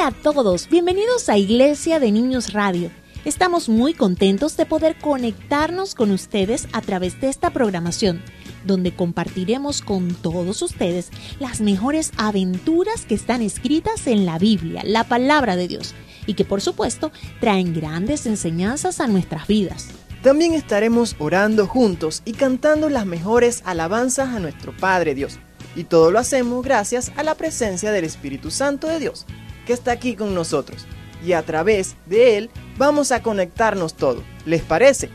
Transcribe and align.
Hola 0.00 0.08
a 0.08 0.32
todos, 0.32 0.66
bienvenidos 0.70 1.28
a 1.28 1.36
Iglesia 1.36 2.00
de 2.00 2.10
Niños 2.10 2.54
Radio. 2.54 2.90
Estamos 3.26 3.68
muy 3.68 3.92
contentos 3.92 4.56
de 4.56 4.64
poder 4.64 4.96
conectarnos 4.96 5.94
con 5.94 6.10
ustedes 6.10 6.68
a 6.72 6.80
través 6.80 7.20
de 7.20 7.28
esta 7.28 7.50
programación, 7.50 8.22
donde 8.64 8.96
compartiremos 8.96 9.82
con 9.82 10.14
todos 10.14 10.62
ustedes 10.62 11.10
las 11.38 11.60
mejores 11.60 12.12
aventuras 12.16 13.04
que 13.04 13.14
están 13.14 13.42
escritas 13.42 14.06
en 14.06 14.24
la 14.24 14.38
Biblia, 14.38 14.80
la 14.86 15.04
palabra 15.04 15.54
de 15.54 15.68
Dios, 15.68 15.94
y 16.24 16.32
que 16.32 16.46
por 16.46 16.62
supuesto 16.62 17.12
traen 17.38 17.74
grandes 17.74 18.24
enseñanzas 18.24 19.00
a 19.00 19.06
nuestras 19.06 19.46
vidas. 19.48 19.88
También 20.22 20.54
estaremos 20.54 21.14
orando 21.18 21.66
juntos 21.66 22.22
y 22.24 22.32
cantando 22.32 22.88
las 22.88 23.04
mejores 23.04 23.60
alabanzas 23.66 24.30
a 24.30 24.40
nuestro 24.40 24.74
Padre 24.74 25.14
Dios. 25.14 25.38
Y 25.76 25.84
todo 25.84 26.10
lo 26.10 26.18
hacemos 26.18 26.64
gracias 26.64 27.12
a 27.16 27.22
la 27.22 27.34
presencia 27.34 27.92
del 27.92 28.06
Espíritu 28.06 28.50
Santo 28.50 28.88
de 28.88 28.98
Dios 28.98 29.26
que 29.66 29.72
está 29.72 29.92
aquí 29.92 30.16
con 30.16 30.34
nosotros. 30.34 30.86
Y 31.24 31.32
a 31.32 31.42
través 31.42 31.96
de 32.06 32.38
él 32.38 32.50
vamos 32.78 33.12
a 33.12 33.22
conectarnos 33.22 33.94
todo. 33.94 34.22
¿Les 34.46 34.62
parece? 34.62 35.10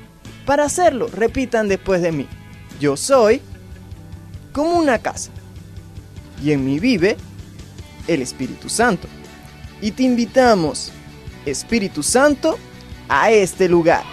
Para 0.46 0.66
hacerlo, 0.66 1.08
repitan 1.12 1.68
después 1.68 2.02
de 2.02 2.12
mí. 2.12 2.28
Yo 2.80 2.96
soy 2.98 3.42
como 4.54 4.78
una 4.78 5.00
casa. 5.00 5.32
Y 6.44 6.52
en 6.52 6.66
mí 6.66 6.80
vive 6.80 7.18
el 8.08 8.22
Espíritu 8.22 8.70
Santo. 8.70 9.08
Y 9.82 9.92
te 9.92 10.04
invitamos, 10.04 10.92
Espíritu 11.46 12.04
Santo, 12.04 12.58
a 13.10 13.32
este 13.32 13.68
lugar 13.68 14.04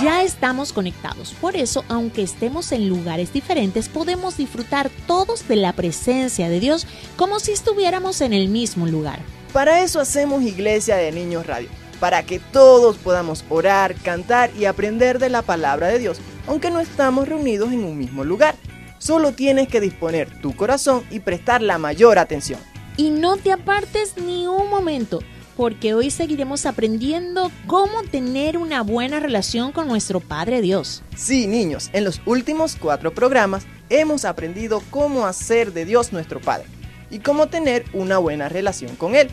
ya 0.00 0.22
estamos 0.22 0.72
conectados. 0.72 1.34
Por 1.40 1.56
eso, 1.56 1.84
aunque 1.88 2.22
estemos 2.22 2.72
en 2.72 2.88
lugares 2.88 3.32
diferentes, 3.32 3.88
podemos 3.88 4.36
disfrutar 4.36 4.90
todos 5.06 5.46
de 5.48 5.56
la 5.56 5.72
presencia 5.72 6.48
de 6.48 6.60
Dios 6.60 6.86
como 7.16 7.40
si 7.40 7.52
estuviéramos 7.52 8.20
en 8.20 8.32
el 8.32 8.48
mismo 8.48 8.86
lugar. 8.86 9.20
Para 9.52 9.82
eso 9.82 10.00
hacemos 10.00 10.42
Iglesia 10.42 10.96
de 10.96 11.12
Niños 11.12 11.46
Radio, 11.46 11.68
para 12.00 12.24
que 12.24 12.38
todos 12.38 12.96
podamos 12.96 13.44
orar, 13.48 13.94
cantar 13.94 14.50
y 14.58 14.64
aprender 14.64 15.18
de 15.18 15.28
la 15.28 15.42
palabra 15.42 15.88
de 15.88 15.98
Dios, 15.98 16.18
aunque 16.46 16.70
no 16.70 16.80
estamos 16.80 17.28
reunidos 17.28 17.72
en 17.72 17.84
un 17.84 17.96
mismo 17.96 18.24
lugar. 18.24 18.56
Solo 18.98 19.32
tienes 19.32 19.68
que 19.68 19.80
disponer 19.80 20.40
tu 20.40 20.56
corazón 20.56 21.04
y 21.10 21.20
prestar 21.20 21.62
la 21.62 21.78
mayor 21.78 22.18
atención. 22.18 22.58
Y 22.96 23.10
no 23.10 23.36
te 23.36 23.52
apartes 23.52 24.16
ni 24.16 24.46
un 24.46 24.70
momento 24.70 25.20
porque 25.56 25.94
hoy 25.94 26.10
seguiremos 26.10 26.66
aprendiendo 26.66 27.50
cómo 27.66 28.02
tener 28.02 28.58
una 28.58 28.82
buena 28.82 29.20
relación 29.20 29.72
con 29.72 29.88
nuestro 29.88 30.20
Padre 30.20 30.60
Dios. 30.60 31.02
Sí, 31.16 31.46
niños, 31.46 31.90
en 31.92 32.04
los 32.04 32.20
últimos 32.26 32.76
cuatro 32.76 33.14
programas 33.14 33.66
hemos 33.90 34.24
aprendido 34.24 34.82
cómo 34.90 35.26
hacer 35.26 35.72
de 35.72 35.84
Dios 35.84 36.12
nuestro 36.12 36.40
Padre 36.40 36.66
y 37.10 37.18
cómo 37.20 37.48
tener 37.48 37.84
una 37.92 38.18
buena 38.18 38.48
relación 38.48 38.96
con 38.96 39.14
Él, 39.14 39.28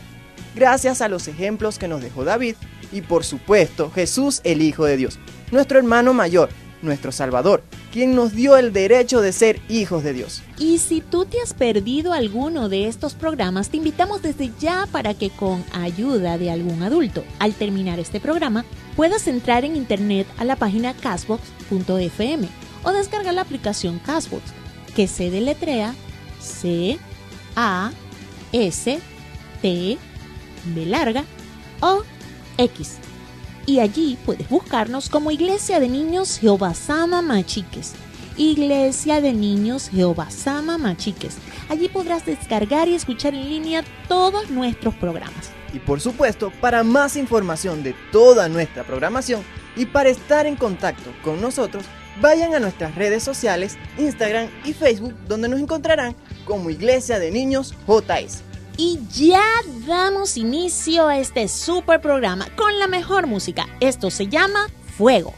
gracias 0.54 1.00
a 1.00 1.08
los 1.08 1.26
ejemplos 1.28 1.78
que 1.78 1.88
nos 1.88 2.02
dejó 2.02 2.24
David 2.24 2.54
y 2.92 3.00
por 3.00 3.24
supuesto 3.24 3.90
Jesús 3.90 4.40
el 4.44 4.62
Hijo 4.62 4.84
de 4.84 4.96
Dios, 4.96 5.18
nuestro 5.50 5.78
hermano 5.78 6.14
mayor, 6.14 6.50
nuestro 6.82 7.12
Salvador, 7.12 7.62
quien 7.92 8.14
nos 8.14 8.32
dio 8.32 8.56
el 8.56 8.72
derecho 8.72 9.20
de 9.20 9.32
ser 9.32 9.60
hijos 9.68 10.02
de 10.02 10.14
Dios. 10.14 10.42
Y 10.58 10.78
si 10.78 11.00
tú 11.00 11.26
te 11.26 11.40
has 11.40 11.54
perdido 11.54 12.12
alguno 12.12 12.68
de 12.68 12.88
estos 12.88 13.14
programas, 13.14 13.68
te 13.68 13.76
invitamos 13.76 14.22
desde 14.22 14.50
ya 14.58 14.88
para 14.90 15.14
que 15.14 15.30
con 15.30 15.62
ayuda 15.72 16.38
de 16.38 16.50
algún 16.50 16.82
adulto, 16.82 17.22
al 17.38 17.54
terminar 17.54 18.00
este 18.00 18.18
programa, 18.18 18.64
puedas 18.96 19.28
entrar 19.28 19.64
en 19.64 19.76
internet 19.76 20.26
a 20.38 20.44
la 20.44 20.56
página 20.56 20.94
casbox.fm 20.94 22.48
o 22.82 22.92
descargar 22.92 23.34
la 23.34 23.42
aplicación 23.42 24.00
Casbox, 24.00 24.42
que 24.96 25.06
se 25.06 25.30
deletrea 25.30 25.94
C 26.40 26.98
A 27.54 27.92
S 28.52 28.98
T 29.60 29.98
B 30.64 30.86
larga 30.86 31.24
O 31.80 32.02
X 32.58 32.98
y 33.66 33.80
allí 33.80 34.18
puedes 34.24 34.48
buscarnos 34.48 35.08
como 35.08 35.30
Iglesia 35.30 35.80
de 35.80 35.88
Niños 35.88 36.38
Jehová 36.38 36.74
Sama 36.74 37.22
Machiques. 37.22 37.94
Iglesia 38.36 39.20
de 39.20 39.32
Niños 39.32 39.90
Jehová 39.90 40.30
Sama 40.30 40.78
Machiques. 40.78 41.36
Allí 41.68 41.88
podrás 41.88 42.24
descargar 42.24 42.88
y 42.88 42.94
escuchar 42.94 43.34
en 43.34 43.48
línea 43.48 43.84
todos 44.08 44.50
nuestros 44.50 44.94
programas. 44.94 45.50
Y 45.72 45.78
por 45.78 46.00
supuesto, 46.00 46.52
para 46.60 46.82
más 46.82 47.16
información 47.16 47.82
de 47.82 47.94
toda 48.10 48.48
nuestra 48.48 48.84
programación 48.84 49.42
y 49.76 49.86
para 49.86 50.08
estar 50.10 50.46
en 50.46 50.56
contacto 50.56 51.10
con 51.22 51.40
nosotros, 51.40 51.84
vayan 52.20 52.54
a 52.54 52.60
nuestras 52.60 52.94
redes 52.94 53.22
sociales, 53.22 53.78
Instagram 53.98 54.48
y 54.64 54.72
Facebook, 54.72 55.14
donde 55.28 55.48
nos 55.48 55.60
encontrarán 55.60 56.14
como 56.44 56.70
Iglesia 56.70 57.18
de 57.18 57.30
Niños 57.30 57.74
JS. 57.86 58.42
Y 58.76 59.00
ya 59.12 59.44
damos 59.86 60.36
inicio 60.36 61.08
a 61.08 61.18
este 61.18 61.48
super 61.48 62.00
programa 62.00 62.46
con 62.56 62.78
la 62.78 62.86
mejor 62.86 63.26
música. 63.26 63.66
Esto 63.80 64.10
se 64.10 64.28
llama 64.28 64.68
Fuego. 64.96 65.34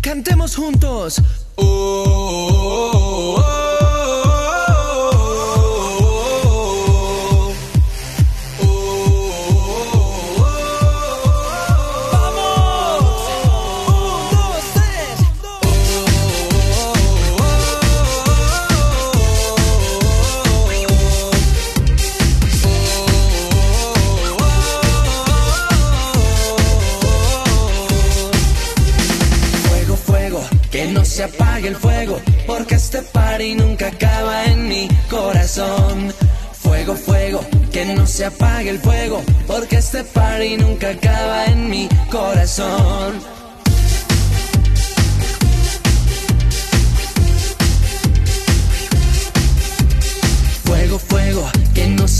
Cantemos 0.00 0.56
juntos. 0.56 1.20
Oh, 1.56 2.04
oh, 2.96 3.36
oh, 3.36 3.79
se 31.04 31.24
apague 31.24 31.68
el 31.68 31.74
fuego, 31.74 32.20
porque 32.46 32.76
este 32.76 33.02
party 33.02 33.56
nunca 33.56 33.88
acaba 33.88 34.44
en 34.44 34.68
mi 34.68 34.88
corazón. 35.10 36.14
Fuego, 36.52 36.94
fuego, 36.94 37.40
que 37.72 37.84
no 37.86 38.06
se 38.06 38.26
apague 38.26 38.70
el 38.70 38.78
fuego, 38.78 39.20
porque 39.48 39.78
este 39.78 40.04
party 40.04 40.58
nunca 40.58 40.90
acaba 40.90 41.46
en 41.46 41.68
mi 41.68 41.88
corazón. 42.10 43.39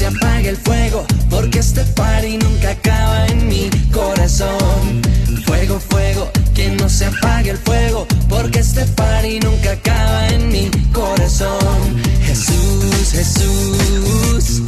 se 0.01 0.07
apague 0.07 0.49
el 0.49 0.57
fuego, 0.57 1.05
porque 1.29 1.59
este 1.59 1.85
party 1.85 2.39
nunca 2.39 2.71
acaba 2.71 3.27
en 3.27 3.49
mi 3.49 3.69
corazón. 3.93 5.03
Fuego, 5.45 5.79
fuego, 5.79 6.31
que 6.55 6.71
no 6.71 6.89
se 6.89 7.05
apague 7.05 7.51
el 7.51 7.59
fuego, 7.59 8.07
porque 8.27 8.61
este 8.61 8.87
party 8.87 9.41
nunca 9.41 9.73
acaba 9.73 10.29
en 10.29 10.49
mi 10.49 10.71
corazón. 10.91 12.03
Jesús, 12.25 13.13
Jesús, 13.13 14.63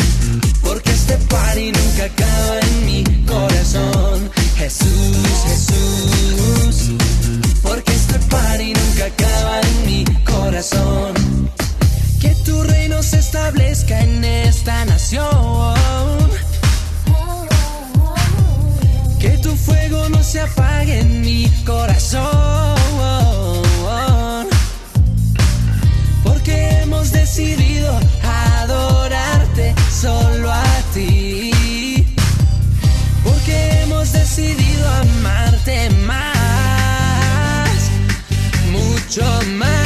porque 0.62 0.90
este 0.90 1.16
party 1.16 1.72
nunca 1.72 2.04
acaba 2.04 2.60
en 2.60 2.86
mi 2.86 3.04
corazón. 3.24 4.30
Jesús, 4.58 5.16
Jesús, 5.48 6.90
porque 7.62 7.94
este 7.94 8.18
party 8.28 8.74
nunca 8.74 9.06
acaba 9.06 9.60
en 9.62 9.86
mi 9.86 10.04
corazón. 10.24 11.61
Que 12.22 12.36
tu 12.44 12.62
reino 12.62 13.02
se 13.02 13.18
establezca 13.18 14.00
en 14.00 14.24
esta 14.24 14.84
nación. 14.84 15.74
Que 19.18 19.38
tu 19.38 19.56
fuego 19.56 20.08
no 20.08 20.22
se 20.22 20.38
apague 20.38 21.00
en 21.00 21.20
mi 21.20 21.48
corazón. 21.66 22.22
Porque 26.22 26.54
hemos 26.82 27.10
decidido 27.10 27.98
adorarte 28.22 29.74
solo 29.90 30.52
a 30.52 30.64
ti. 30.94 32.14
Porque 33.24 33.82
hemos 33.82 34.12
decidido 34.12 34.88
amarte 34.88 35.90
más, 36.06 37.90
mucho 38.70 39.24
más. 39.58 39.81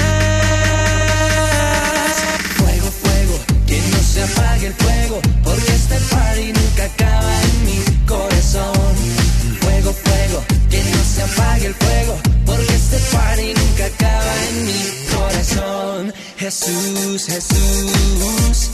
Se 11.17 11.23
apague 11.23 11.67
el 11.67 11.75
fuego, 11.75 12.19
porque 12.45 12.75
este 12.75 12.99
party 13.17 13.55
nunca 13.55 13.87
acaba 13.87 14.35
en 14.49 14.67
mi 14.67 14.83
corazón. 15.15 16.13
Jesús, 16.37 17.27
Jesús, 17.27 18.71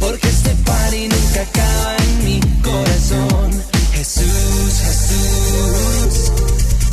porque 0.00 0.28
este 0.28 0.50
party 0.66 1.08
nunca 1.08 1.42
acaba 1.42 1.96
en 1.96 2.24
mi 2.24 2.40
corazón. 2.60 3.62
Jesús, 3.92 4.80
Jesús, 4.84 6.32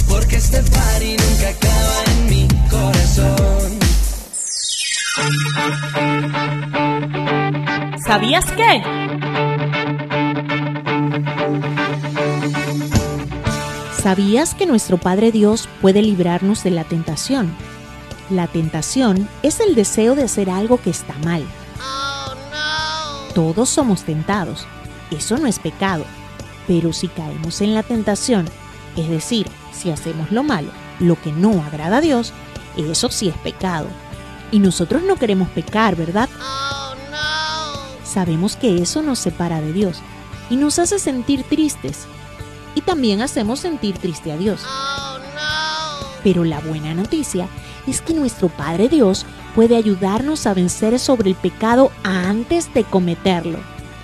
porque 0.07 0.35
este 0.35 0.61
party 0.61 1.17
nunca 1.23 1.49
acaba 1.49 2.03
en 2.11 2.29
mi 2.29 2.47
corazón. 2.69 3.79
¿Sabías 8.05 8.45
qué? 8.55 9.26
¿Sabías 14.07 14.55
que 14.55 14.65
nuestro 14.65 14.97
Padre 14.97 15.33
Dios 15.33 15.67
puede 15.81 16.01
librarnos 16.01 16.63
de 16.63 16.71
la 16.71 16.85
tentación? 16.85 17.53
La 18.29 18.47
tentación 18.47 19.27
es 19.43 19.59
el 19.59 19.75
deseo 19.75 20.15
de 20.15 20.23
hacer 20.23 20.49
algo 20.49 20.79
que 20.81 20.91
está 20.91 21.13
mal. 21.25 21.45
Todos 23.35 23.67
somos 23.67 24.03
tentados. 24.03 24.65
Eso 25.11 25.37
no 25.37 25.45
es 25.45 25.59
pecado. 25.59 26.05
Pero 26.67 26.93
si 26.93 27.09
caemos 27.09 27.59
en 27.59 27.73
la 27.73 27.83
tentación, 27.83 28.47
es 28.95 29.09
decir, 29.09 29.45
si 29.73 29.91
hacemos 29.91 30.31
lo 30.31 30.41
malo, 30.41 30.69
lo 31.01 31.21
que 31.21 31.33
no 31.33 31.61
agrada 31.61 31.97
a 31.97 32.01
Dios, 32.01 32.31
eso 32.77 33.11
sí 33.11 33.27
es 33.27 33.35
pecado. 33.35 33.87
Y 34.53 34.59
nosotros 34.59 35.03
no 35.03 35.17
queremos 35.17 35.49
pecar, 35.49 35.97
¿verdad? 35.97 36.29
Sabemos 38.05 38.55
que 38.55 38.81
eso 38.81 39.01
nos 39.01 39.19
separa 39.19 39.59
de 39.59 39.73
Dios 39.73 39.97
y 40.49 40.55
nos 40.55 40.79
hace 40.79 40.97
sentir 40.97 41.43
tristes. 41.43 42.07
Y 42.77 42.81
también 42.81 43.23
hacemos 43.23 43.61
sentir 43.61 43.97
triste 43.97 44.31
a 44.31 44.37
Dios. 44.37 44.61
Pero 46.23 46.43
la 46.43 46.59
buena 46.59 46.93
noticia 46.93 47.47
es 47.87 48.01
que 48.01 48.13
nuestro 48.13 48.49
Padre 48.49 48.87
Dios 48.87 49.25
puede 49.55 49.75
ayudarnos 49.75 50.45
a 50.45 50.53
vencer 50.53 50.99
sobre 50.99 51.31
el 51.31 51.35
pecado 51.35 51.91
antes 52.03 52.71
de 52.75 52.83
cometerlo. 52.83 53.57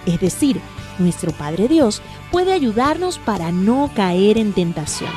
Es 0.08 0.20
decir, 0.20 0.60
nuestro 0.98 1.32
Padre 1.34 1.68
Dios 1.68 2.02
puede 2.32 2.52
ayudarnos 2.52 3.20
para 3.20 3.52
no 3.52 3.92
caer 3.94 4.40
en 4.40 4.54
tentación. 4.54 5.12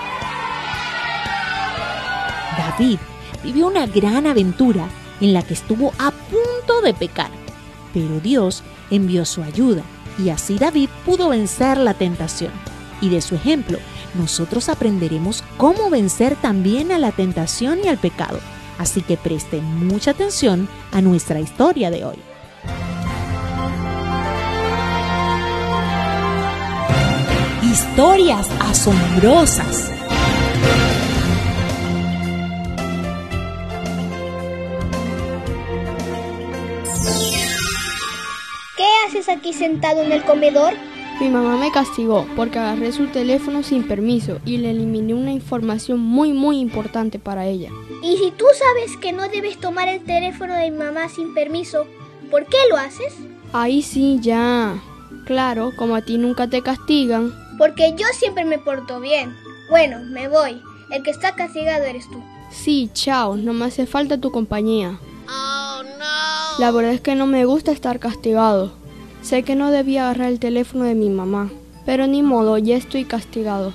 David 2.58 2.98
vivió 3.42 3.68
una 3.68 3.86
gran 3.86 4.26
aventura 4.26 4.86
en 5.22 5.32
la 5.32 5.40
que 5.40 5.54
estuvo 5.54 5.94
a 5.98 6.10
punto 6.10 6.82
de 6.82 6.92
pecar, 6.92 7.30
pero 7.94 8.20
Dios 8.20 8.62
envió 8.90 9.24
su 9.24 9.42
ayuda 9.42 9.82
y 10.18 10.28
así 10.28 10.58
David 10.58 10.90
pudo 11.06 11.30
vencer 11.30 11.78
la 11.78 11.94
tentación. 11.94 12.52
Y 13.00 13.10
de 13.10 13.20
su 13.20 13.34
ejemplo, 13.34 13.78
nosotros 14.14 14.69
aprenderemos 14.69 15.44
cómo 15.56 15.90
vencer 15.90 16.37
también 16.37 16.93
a 16.93 16.98
la 16.98 17.12
tentación 17.12 17.78
y 17.84 17.88
al 17.88 17.98
pecado. 17.98 18.38
Así 18.78 19.02
que 19.02 19.16
presten 19.16 19.64
mucha 19.87 20.10
atención 20.12 20.69
a 20.93 21.00
nuestra 21.00 21.40
historia 21.40 21.90
de 21.90 22.04
hoy. 22.04 22.16
Historias 27.62 28.48
asombrosas. 28.60 29.90
¿Qué 38.76 38.84
haces 39.06 39.28
aquí 39.28 39.52
sentado 39.52 40.02
en 40.02 40.12
el 40.12 40.22
comedor? 40.25 40.75
Mi 41.18 41.30
mamá 41.30 41.56
me 41.56 41.72
castigó 41.72 42.26
porque 42.36 42.58
agarré 42.58 42.92
su 42.92 43.06
teléfono 43.06 43.62
sin 43.62 43.88
permiso 43.88 44.38
y 44.44 44.58
le 44.58 44.70
eliminé 44.70 45.14
una 45.14 45.32
información 45.32 45.98
muy 45.98 46.34
muy 46.34 46.58
importante 46.60 47.18
para 47.18 47.46
ella. 47.46 47.70
Y 48.02 48.18
si 48.18 48.30
tú 48.32 48.44
sabes 48.52 48.98
que 48.98 49.12
no 49.12 49.26
debes 49.28 49.58
tomar 49.58 49.88
el 49.88 50.04
teléfono 50.04 50.52
de 50.54 50.70
mi 50.70 50.76
mamá 50.76 51.08
sin 51.08 51.32
permiso, 51.32 51.86
¿por 52.30 52.44
qué 52.44 52.58
lo 52.68 52.76
haces? 52.76 53.14
Ahí 53.54 53.80
sí, 53.80 54.18
ya. 54.20 54.78
Claro, 55.24 55.72
como 55.76 55.96
a 55.96 56.02
ti 56.02 56.18
nunca 56.18 56.48
te 56.48 56.60
castigan. 56.60 57.32
Porque 57.56 57.94
yo 57.96 58.06
siempre 58.12 58.44
me 58.44 58.58
porto 58.58 59.00
bien. 59.00 59.34
Bueno, 59.70 60.00
me 60.04 60.28
voy. 60.28 60.60
El 60.90 61.02
que 61.02 61.10
está 61.10 61.34
castigado 61.34 61.84
eres 61.84 62.10
tú. 62.10 62.22
Sí, 62.50 62.90
chao, 62.92 63.36
no 63.36 63.54
me 63.54 63.64
hace 63.64 63.86
falta 63.86 64.20
tu 64.20 64.30
compañía. 64.30 65.00
La 66.58 66.70
verdad 66.70 66.92
es 66.92 67.00
que 67.00 67.14
no 67.14 67.26
me 67.26 67.44
gusta 67.46 67.72
estar 67.72 67.98
castigado. 67.98 68.72
Sé 69.26 69.43
que 69.43 69.56
no 69.56 69.73
debía 69.73 70.05
agarrar 70.05 70.28
el 70.28 70.38
teléfono 70.38 70.84
de 70.84 70.94
mi 70.94 71.11
mamá, 71.11 71.50
pero 71.84 72.06
ni 72.06 72.23
modo, 72.23 72.58
ya 72.58 72.76
estoy 72.76 73.05
castigado. 73.05 73.73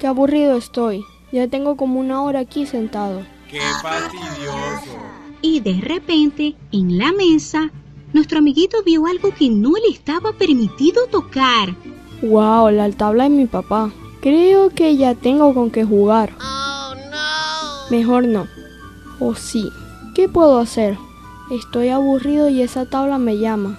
Qué 0.00 0.06
aburrido 0.06 0.56
estoy. 0.56 1.04
Ya 1.30 1.46
tengo 1.46 1.76
como 1.76 2.00
una 2.00 2.22
hora 2.22 2.40
aquí 2.40 2.64
sentado. 2.64 3.26
¡Qué 3.50 3.60
fastidioso! 3.82 4.96
Y 5.42 5.60
de 5.60 5.78
repente, 5.82 6.56
en 6.72 6.96
la 6.96 7.12
mesa, 7.12 7.72
nuestro 8.14 8.38
amiguito 8.38 8.82
vio 8.82 9.04
algo 9.04 9.30
que 9.34 9.50
no 9.50 9.72
le 9.72 9.92
estaba 9.92 10.32
permitido 10.32 11.08
tocar. 11.08 11.76
Wow, 12.22 12.70
la 12.70 12.90
tabla 12.92 13.24
de 13.24 13.30
mi 13.36 13.44
papá. 13.44 13.90
Creo 14.22 14.70
que 14.70 14.96
ya 14.96 15.14
tengo 15.14 15.52
con 15.52 15.70
qué 15.70 15.84
jugar. 15.84 16.32
Mejor 17.90 18.26
no. 18.26 18.46
O 19.20 19.34
sí. 19.34 19.68
¿Qué 20.14 20.26
puedo 20.26 20.58
hacer? 20.58 20.96
Estoy 21.50 21.88
aburrido 21.88 22.48
y 22.48 22.62
esa 22.62 22.84
tabla 22.84 23.18
me 23.18 23.38
llama. 23.38 23.78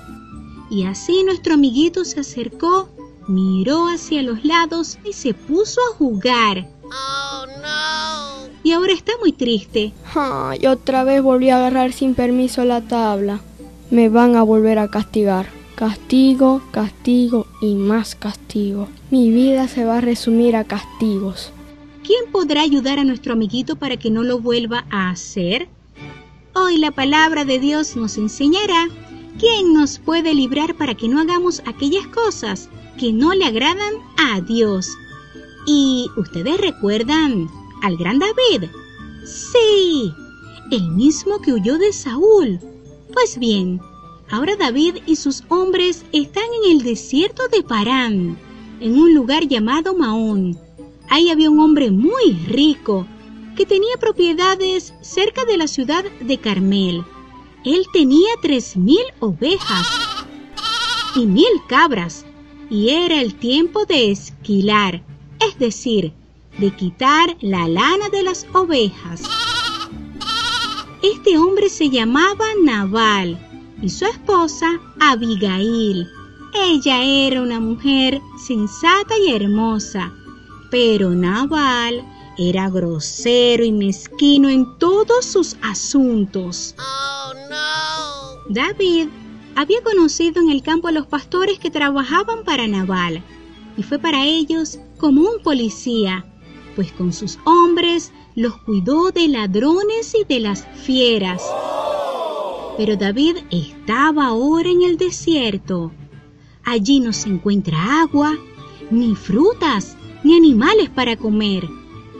Y 0.72 0.86
así 0.86 1.24
nuestro 1.24 1.54
amiguito 1.54 2.04
se 2.04 2.20
acercó, 2.20 2.90
miró 3.28 3.88
hacia 3.88 4.24
los 4.24 4.44
lados 4.44 4.98
y 5.04 5.14
se 5.14 5.34
puso 5.34 5.80
a 5.82 5.96
jugar. 5.96 6.68
Y 8.64 8.72
ahora 8.72 8.94
está 8.94 9.14
muy 9.20 9.32
triste. 9.32 9.94
Ay, 10.16 10.66
otra 10.66 11.04
vez 11.04 11.22
volví 11.22 11.50
a 11.50 11.58
agarrar 11.58 11.94
sin 11.94 12.16
permiso 12.16 12.66
la 12.66 12.82
tabla. 12.82 13.40
Me 13.92 14.10
van 14.10 14.36
a 14.36 14.44
volver 14.44 14.80
a 14.80 14.90
castigar. 14.90 15.48
Castigo, 15.76 16.62
castigo 16.72 17.48
y 17.62 17.76
más 17.76 18.16
castigo. 18.16 18.90
Mi 19.12 19.30
vida 19.30 19.68
se 19.68 19.86
va 19.86 20.00
a 20.00 20.02
resumir 20.02 20.56
a 20.56 20.66
castigos. 20.66 21.52
¿Quién 22.04 22.32
podrá 22.32 22.62
ayudar 22.62 23.00
a 23.00 23.04
nuestro 23.04 23.34
amiguito 23.34 23.76
para 23.76 23.98
que 23.98 24.10
no 24.10 24.24
lo 24.24 24.40
vuelva 24.40 24.86
a 24.90 25.10
hacer? 25.10 25.70
Hoy 26.54 26.78
la 26.78 26.92
palabra 26.92 27.46
de 27.46 27.60
Dios 27.60 27.96
nos 27.96 28.18
enseñará 28.18 28.90
quién 29.40 29.74
nos 29.74 30.00
puede 30.00 30.34
librar 30.34 30.76
para 30.76 30.96
que 30.96 31.08
no 31.08 31.20
hagamos 31.20 31.62
aquellas 31.66 32.08
cosas 32.08 32.70
que 32.98 33.14
no 33.14 33.34
le 33.34 33.46
agradan 33.46 33.94
a 34.18 34.42
Dios. 34.42 34.90
¿Y 35.68 36.08
ustedes 36.18 36.60
recuerdan 36.60 37.48
al 37.84 37.98
gran 37.98 38.18
David? 38.18 38.70
Sí, 39.26 40.12
el 40.72 40.90
mismo 40.90 41.40
que 41.40 41.54
huyó 41.54 41.78
de 41.78 41.94
Saúl. 41.94 42.60
Pues 43.14 43.38
bien, 43.38 43.80
ahora 44.32 44.56
David 44.56 44.96
y 45.06 45.18
sus 45.18 45.44
hombres 45.50 46.04
están 46.12 46.46
en 46.64 46.72
el 46.72 46.84
desierto 46.84 47.44
de 47.50 47.62
Parán, 47.62 48.38
en 48.80 49.00
un 49.00 49.14
lugar 49.14 49.48
llamado 49.48 49.94
Maón. 49.94 50.58
Ahí 51.10 51.30
había 51.30 51.52
un 51.52 51.60
hombre 51.60 51.92
muy 51.92 52.34
rico 52.48 53.06
que 53.60 53.66
tenía 53.66 53.98
propiedades 54.00 54.94
cerca 55.02 55.44
de 55.44 55.58
la 55.58 55.68
ciudad 55.68 56.06
de 56.22 56.38
Carmel. 56.38 57.04
Él 57.66 57.86
tenía 57.92 58.30
tres 58.42 58.78
mil 58.78 59.04
ovejas 59.20 59.86
y 61.14 61.26
mil 61.26 61.62
cabras, 61.68 62.26
y 62.70 62.88
era 62.88 63.20
el 63.20 63.36
tiempo 63.36 63.84
de 63.84 64.12
esquilar, 64.12 65.04
es 65.46 65.60
decir, 65.60 66.14
de 66.58 66.74
quitar 66.74 67.36
la 67.42 67.68
lana 67.68 68.08
de 68.08 68.24
las 68.24 68.48
ovejas. 68.54 69.24
Este 71.04 71.38
hombre 71.38 71.68
se 71.68 71.90
llamaba 71.90 72.46
Nabal 72.64 73.38
y 73.82 73.90
su 73.90 74.06
esposa 74.06 74.80
Abigail. 75.02 76.08
Ella 76.54 77.04
era 77.04 77.42
una 77.42 77.60
mujer 77.60 78.22
sensata 78.38 79.16
y 79.22 79.34
hermosa, 79.34 80.14
pero 80.72 81.10
Nabal 81.10 82.06
era 82.40 82.70
grosero 82.70 83.66
y 83.66 83.72
mezquino 83.74 84.48
en 84.48 84.78
todos 84.78 85.26
sus 85.26 85.58
asuntos. 85.62 86.74
David 88.48 89.10
había 89.56 89.84
conocido 89.84 90.42
en 90.42 90.50
el 90.50 90.64
campo 90.64 90.88
a 90.88 90.94
los 90.94 91.06
pastores 91.06 91.60
que 91.60 91.70
trabajaban 91.70 92.46
para 92.46 92.66
Nabal 92.66 93.22
y 93.76 93.84
fue 93.84 94.00
para 94.00 94.26
ellos 94.26 94.80
como 94.98 95.22
un 95.24 95.44
policía, 95.44 96.26
pues 96.78 96.94
con 96.94 97.12
sus 97.12 97.38
hombres 97.44 98.14
los 98.36 98.56
cuidó 98.62 99.12
de 99.12 99.28
ladrones 99.28 100.16
y 100.16 100.24
de 100.24 100.40
las 100.40 100.66
fieras. 100.66 101.44
Pero 102.78 102.96
David 102.96 103.36
estaba 103.52 104.28
ahora 104.28 104.70
en 104.70 104.84
el 104.84 104.98
desierto. 104.98 105.92
Allí 106.64 107.02
no 107.02 107.12
se 107.12 107.28
encuentra 107.28 108.00
agua, 108.00 108.38
ni 108.92 109.14
frutas, 109.16 109.98
ni 110.24 110.38
animales 110.38 110.90
para 110.90 111.18
comer, 111.18 111.68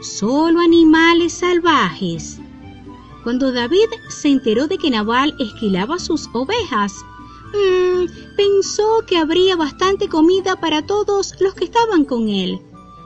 solo 0.00 0.60
animales 0.60 1.34
salvajes. 1.34 2.38
Cuando 3.22 3.52
David 3.52 3.88
se 4.08 4.28
enteró 4.28 4.66
de 4.66 4.78
que 4.78 4.90
Nabal 4.90 5.34
esquilaba 5.38 5.98
sus 5.98 6.28
ovejas, 6.32 6.94
mmm, 7.52 8.06
pensó 8.36 9.04
que 9.06 9.18
habría 9.18 9.56
bastante 9.56 10.08
comida 10.08 10.56
para 10.56 10.86
todos 10.86 11.34
los 11.40 11.54
que 11.54 11.64
estaban 11.64 12.04
con 12.04 12.28
él. 12.28 12.60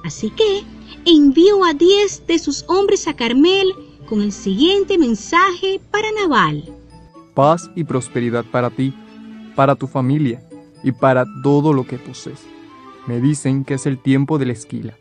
Así 0.04 0.30
que 0.30 0.62
envió 1.04 1.64
a 1.64 1.74
diez 1.74 2.26
de 2.26 2.38
sus 2.38 2.64
hombres 2.68 3.08
a 3.08 3.14
Carmel 3.14 3.72
con 4.08 4.20
el 4.20 4.32
siguiente 4.32 4.98
mensaje 4.98 5.80
para 5.90 6.08
Nabal. 6.12 6.64
Paz 7.34 7.70
y 7.74 7.82
prosperidad 7.82 8.44
para 8.44 8.70
ti, 8.70 8.94
para 9.56 9.74
tu 9.74 9.86
familia 9.86 10.46
y 10.84 10.92
para 10.92 11.24
todo 11.42 11.72
lo 11.72 11.86
que 11.86 11.98
posees. 11.98 12.40
Me 13.06 13.20
dicen 13.20 13.64
que 13.64 13.74
es 13.74 13.86
el 13.86 14.00
tiempo 14.00 14.38
de 14.38 14.46
la 14.46 14.52
esquila. 14.52 14.96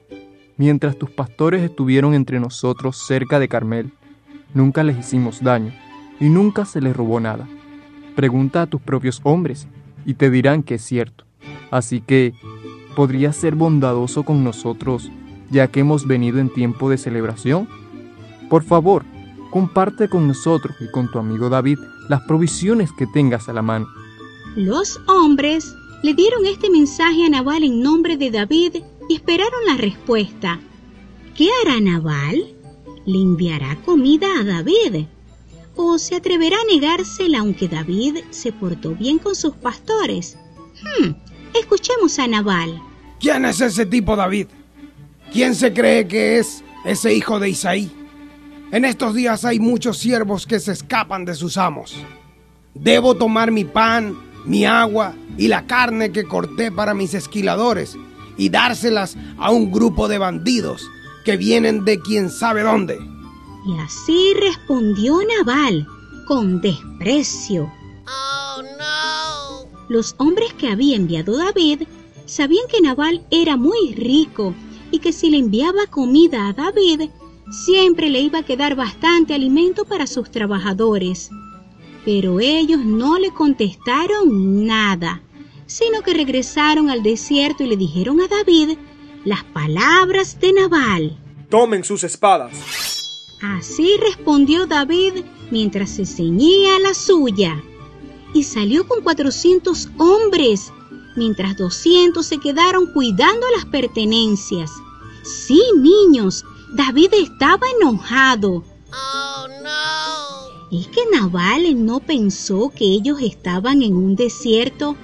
Mientras 0.65 0.97
tus 0.97 1.09
pastores 1.09 1.61
estuvieron 1.61 2.13
entre 2.13 2.39
nosotros 2.39 2.97
cerca 3.05 3.37
de 3.37 3.49
Carmel, 3.49 3.91
nunca 4.53 4.81
les 4.81 4.97
hicimos 4.97 5.43
daño 5.43 5.73
y 6.21 6.29
nunca 6.29 6.63
se 6.63 6.79
les 6.79 6.95
robó 6.95 7.19
nada. 7.19 7.49
Pregunta 8.15 8.61
a 8.61 8.67
tus 8.67 8.79
propios 8.79 9.19
hombres 9.23 9.67
y 10.05 10.13
te 10.13 10.29
dirán 10.29 10.63
que 10.63 10.75
es 10.75 10.81
cierto. 10.81 11.25
Así 11.69 11.99
que, 11.99 12.33
¿podrías 12.95 13.35
ser 13.35 13.55
bondadoso 13.55 14.23
con 14.23 14.45
nosotros 14.45 15.11
ya 15.49 15.67
que 15.67 15.81
hemos 15.81 16.07
venido 16.07 16.39
en 16.39 16.47
tiempo 16.47 16.89
de 16.89 16.97
celebración? 16.97 17.67
Por 18.49 18.63
favor, 18.63 19.03
comparte 19.51 20.07
con 20.07 20.29
nosotros 20.29 20.77
y 20.79 20.89
con 20.91 21.11
tu 21.11 21.19
amigo 21.19 21.49
David 21.49 21.77
las 22.07 22.21
provisiones 22.21 22.89
que 22.93 23.05
tengas 23.05 23.49
a 23.49 23.53
la 23.53 23.63
mano. 23.63 23.87
Los 24.55 24.97
hombres 25.09 25.75
le 26.03 26.13
dieron 26.13 26.45
este 26.45 26.69
mensaje 26.69 27.25
a 27.25 27.29
Nabal 27.29 27.65
en 27.65 27.81
nombre 27.81 28.15
de 28.15 28.31
David 28.31 28.75
esperaron 29.09 29.65
la 29.65 29.77
respuesta. 29.77 30.59
¿Qué 31.35 31.49
hará 31.61 31.79
Nabal? 31.79 32.55
¿Le 33.05 33.19
enviará 33.19 33.77
comida 33.83 34.27
a 34.39 34.43
David? 34.43 35.05
¿O 35.75 35.97
se 35.97 36.15
atreverá 36.15 36.57
a 36.57 36.73
negársela 36.73 37.39
aunque 37.39 37.67
David 37.67 38.19
se 38.29 38.51
portó 38.51 38.91
bien 38.91 39.17
con 39.17 39.35
sus 39.35 39.55
pastores? 39.55 40.37
Hmm, 40.81 41.11
escuchemos 41.57 42.19
a 42.19 42.27
Nabal. 42.27 42.81
¿Quién 43.19 43.45
es 43.45 43.61
ese 43.61 43.85
tipo 43.85 44.15
David? 44.15 44.47
¿Quién 45.31 45.55
se 45.55 45.73
cree 45.73 46.07
que 46.07 46.39
es 46.39 46.63
ese 46.85 47.13
hijo 47.13 47.39
de 47.39 47.49
Isaí? 47.49 47.91
En 48.71 48.85
estos 48.85 49.13
días 49.15 49.45
hay 49.45 49.59
muchos 49.59 49.97
siervos 49.97 50.45
que 50.45 50.59
se 50.59 50.71
escapan 50.71 51.25
de 51.25 51.35
sus 51.35 51.57
amos. 51.57 51.95
Debo 52.73 53.15
tomar 53.15 53.51
mi 53.51 53.65
pan, 53.65 54.17
mi 54.45 54.65
agua 54.65 55.15
y 55.37 55.47
la 55.47 55.65
carne 55.65 56.11
que 56.11 56.23
corté 56.23 56.71
para 56.71 56.93
mis 56.93 57.13
esquiladores 57.13 57.97
y 58.37 58.49
dárselas 58.49 59.17
a 59.37 59.51
un 59.51 59.71
grupo 59.71 60.07
de 60.07 60.17
bandidos 60.17 60.89
que 61.25 61.37
vienen 61.37 61.85
de 61.85 61.99
quién 61.99 62.29
sabe 62.29 62.63
dónde. 62.63 62.99
Y 63.65 63.79
así 63.79 64.33
respondió 64.39 65.19
Nabal 65.37 65.87
con 66.27 66.61
desprecio. 66.61 67.71
Oh, 68.07 68.61
no. 68.61 69.69
Los 69.89 70.15
hombres 70.17 70.53
que 70.53 70.69
había 70.69 70.95
enviado 70.95 71.37
David 71.37 71.83
sabían 72.25 72.65
que 72.69 72.81
Nabal 72.81 73.25
era 73.31 73.57
muy 73.57 73.93
rico 73.93 74.53
y 74.91 74.99
que 74.99 75.11
si 75.11 75.29
le 75.29 75.37
enviaba 75.37 75.87
comida 75.89 76.47
a 76.47 76.53
David, 76.53 77.09
siempre 77.51 78.09
le 78.09 78.21
iba 78.21 78.39
a 78.39 78.45
quedar 78.45 78.75
bastante 78.75 79.33
alimento 79.33 79.85
para 79.85 80.07
sus 80.07 80.29
trabajadores. 80.31 81.29
Pero 82.05 82.39
ellos 82.39 82.83
no 82.83 83.17
le 83.17 83.31
contestaron 83.31 84.65
nada, 84.65 85.21
sino 85.65 86.01
que 86.01 86.13
regresaron 86.13 86.89
al 86.89 87.03
desierto 87.03 87.63
y 87.63 87.67
le 87.67 87.77
dijeron 87.77 88.21
a 88.21 88.27
David 88.27 88.77
las 89.25 89.43
palabras 89.43 90.39
de 90.39 90.53
Nabal. 90.53 91.17
Tomen 91.49 91.83
sus 91.83 92.03
espadas. 92.03 92.51
Así 93.41 93.97
respondió 93.97 94.67
David 94.67 95.23
mientras 95.51 95.89
se 95.89 96.05
ceñía 96.05 96.79
la 96.79 96.93
suya. 96.93 97.61
Y 98.33 98.43
salió 98.43 98.87
con 98.87 99.01
cuatrocientos 99.01 99.89
hombres, 99.97 100.71
mientras 101.15 101.57
doscientos 101.57 102.25
se 102.25 102.39
quedaron 102.39 102.91
cuidando 102.93 103.45
las 103.55 103.65
pertenencias. 103.65 104.71
Sí, 105.23 105.61
niños, 105.77 106.43
David 106.73 107.13
estaba 107.13 107.67
enojado. 107.79 108.63
Oh, 108.91 109.47
no. 109.63 110.79
¿Es 110.79 110.87
que 110.87 111.01
Nabal 111.11 111.85
no 111.85 111.99
pensó 111.99 112.71
que 112.75 112.85
ellos 112.85 113.19
estaban 113.21 113.83
en 113.83 113.95
un 113.95 114.15
desierto, 114.15 114.95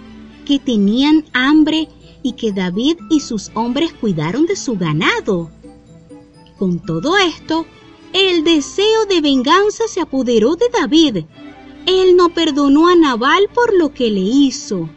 que 0.50 0.58
tenían 0.58 1.26
hambre 1.32 1.90
y 2.24 2.34
que 2.34 2.52
David 2.52 2.98
y 3.12 3.20
sus 3.20 3.52
hombres 3.54 3.94
cuidaron 3.94 4.48
de 4.48 4.56
su 4.56 4.76
ganado? 4.76 5.52
Con 6.58 6.80
todo 6.80 7.18
esto, 7.20 7.68
el 8.14 8.44
deseo 8.44 9.06
de 9.08 9.22
venganza 9.22 9.84
se 9.88 10.02
apoderó 10.02 10.56
de 10.56 10.66
David. 10.74 11.26
Él 11.86 12.16
no 12.16 12.30
perdonó 12.30 12.88
a 12.88 12.96
Nabal 12.96 13.48
por 13.54 13.78
lo 13.78 13.94
que 13.94 14.10
le 14.10 14.22
hizo. 14.22 14.90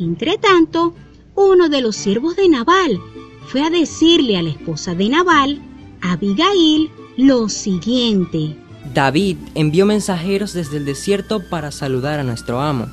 Entretanto, 0.00 0.92
uno 1.36 1.68
de 1.68 1.80
los 1.80 1.94
siervos 1.94 2.34
de 2.34 2.48
Nabal 2.48 3.00
fue 3.46 3.62
a 3.62 3.70
decirle 3.70 4.36
a 4.36 4.42
la 4.42 4.50
esposa 4.50 4.96
de 4.96 5.08
Nabal, 5.08 5.62
Abigail, 6.00 6.90
lo 7.16 7.48
siguiente. 7.48 8.56
David 8.92 9.36
envió 9.54 9.86
mensajeros 9.86 10.52
desde 10.52 10.78
el 10.78 10.84
desierto 10.84 11.48
para 11.48 11.70
saludar 11.70 12.18
a 12.18 12.24
nuestro 12.24 12.60
amo, 12.60 12.88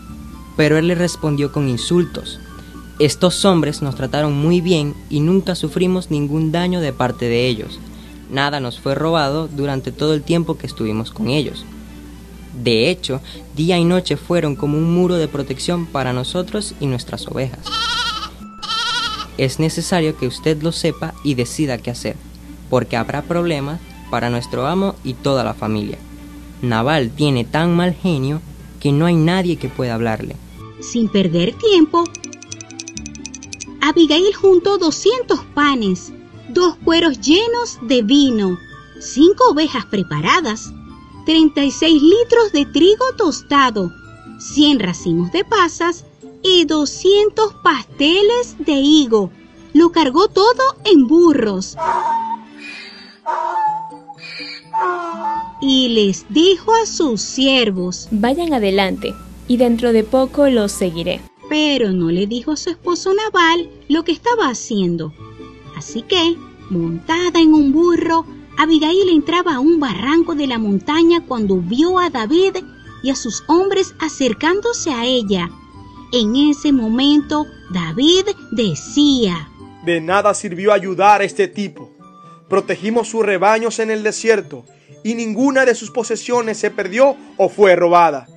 pero 0.59 0.77
él 0.77 0.89
le 0.89 0.95
respondió 0.95 1.51
con 1.51 1.69
insultos. 1.69 2.39
Estos 2.99 3.45
hombres 3.45 3.81
nos 3.81 3.95
trataron 3.95 4.33
muy 4.33 4.59
bien 4.59 4.93
y 5.09 5.21
nunca 5.21 5.55
sufrimos 5.55 6.11
ningún 6.11 6.51
daño 6.51 6.81
de 6.81 6.91
parte 6.91 7.29
de 7.29 7.47
ellos 7.47 7.79
nada 8.29 8.59
nos 8.59 8.79
fue 8.79 8.95
robado 8.95 9.47
durante 9.47 9.91
todo 9.91 10.13
el 10.13 10.23
tiempo 10.23 10.57
que 10.57 10.67
estuvimos 10.67 11.11
con 11.11 11.29
ellos. 11.29 11.65
De 12.53 12.89
hecho, 12.89 13.21
día 13.55 13.77
y 13.77 13.85
noche 13.85 14.17
fueron 14.17 14.55
como 14.55 14.77
un 14.77 14.93
muro 14.93 15.15
de 15.15 15.27
protección 15.27 15.85
para 15.85 16.13
nosotros 16.13 16.75
y 16.79 16.87
nuestras 16.87 17.27
ovejas. 17.27 17.59
Es 19.37 19.59
necesario 19.59 20.17
que 20.17 20.27
usted 20.27 20.61
lo 20.61 20.71
sepa 20.71 21.13
y 21.23 21.35
decida 21.35 21.77
qué 21.77 21.91
hacer, 21.91 22.15
porque 22.69 22.97
habrá 22.97 23.21
problemas 23.21 23.79
para 24.11 24.29
nuestro 24.29 24.67
amo 24.67 24.95
y 25.03 25.13
toda 25.13 25.43
la 25.43 25.53
familia. 25.53 25.97
Naval 26.61 27.11
tiene 27.11 27.45
tan 27.45 27.75
mal 27.75 27.93
genio 27.93 28.41
que 28.81 28.91
no 28.91 29.05
hay 29.05 29.15
nadie 29.15 29.57
que 29.57 29.69
pueda 29.69 29.93
hablarle. 29.93 30.35
Sin 30.79 31.09
perder 31.09 31.53
tiempo, 31.57 32.03
Abigail 33.81 34.33
juntó 34.33 34.77
200 34.77 35.39
panes 35.53 36.13
dos 36.49 36.75
cueros 36.83 37.19
llenos 37.21 37.77
de 37.81 38.01
vino, 38.01 38.57
cinco 38.99 39.51
ovejas 39.51 39.85
preparadas, 39.85 40.71
36 41.25 42.01
litros 42.01 42.51
de 42.51 42.65
trigo 42.65 43.05
tostado, 43.17 43.91
100 44.39 44.79
racimos 44.79 45.31
de 45.31 45.45
pasas 45.45 46.05
y 46.41 46.65
200 46.65 47.53
pasteles 47.63 48.55
de 48.59 48.73
higo. 48.73 49.31
Lo 49.73 49.91
cargó 49.91 50.27
todo 50.27 50.77
en 50.85 51.07
burros. 51.07 51.75
Y 55.61 55.89
les 55.89 56.25
dijo 56.29 56.73
a 56.73 56.85
sus 56.85 57.21
siervos, 57.21 58.07
Vayan 58.09 58.53
adelante, 58.53 59.13
y 59.49 59.57
dentro 59.57 59.91
de 59.91 60.05
poco 60.05 60.47
los 60.47 60.71
seguiré. 60.71 61.19
Pero 61.49 61.91
no 61.91 62.11
le 62.11 62.27
dijo 62.27 62.51
a 62.51 62.55
su 62.55 62.69
esposo 62.69 63.13
Naval 63.13 63.69
lo 63.89 64.05
que 64.05 64.13
estaba 64.13 64.47
haciendo. 64.47 65.11
Así 65.75 66.03
que, 66.03 66.37
montada 66.69 67.41
en 67.41 67.53
un 67.53 67.73
burro, 67.73 68.25
Abigail 68.57 69.09
entraba 69.09 69.55
a 69.55 69.59
un 69.59 69.79
barranco 69.79 70.35
de 70.35 70.45
la 70.45 70.59
montaña 70.59 71.25
cuando 71.25 71.57
vio 71.57 71.97
a 71.97 72.09
David 72.11 72.57
y 73.01 73.09
a 73.09 73.15
sus 73.15 73.43
hombres 73.47 73.95
acercándose 73.99 74.91
a 74.91 75.05
ella. 75.05 75.49
En 76.11 76.35
ese 76.35 76.71
momento, 76.71 77.47
David 77.71 78.25
decía, 78.51 79.49
De 79.83 79.99
nada 79.99 80.35
sirvió 80.35 80.73
ayudar 80.73 81.21
a 81.21 81.23
este 81.23 81.47
tipo. 81.47 81.89
Protegimos 82.47 83.07
sus 83.07 83.25
rebaños 83.25 83.79
en 83.79 83.89
el 83.89 84.03
desierto 84.03 84.63
y 85.03 85.15
ninguna 85.15 85.65
de 85.65 85.73
sus 85.73 85.89
posesiones 85.89 86.57
se 86.59 86.69
perdió 86.69 87.15
o 87.37 87.49
fue 87.49 87.75
robada. 87.75 88.27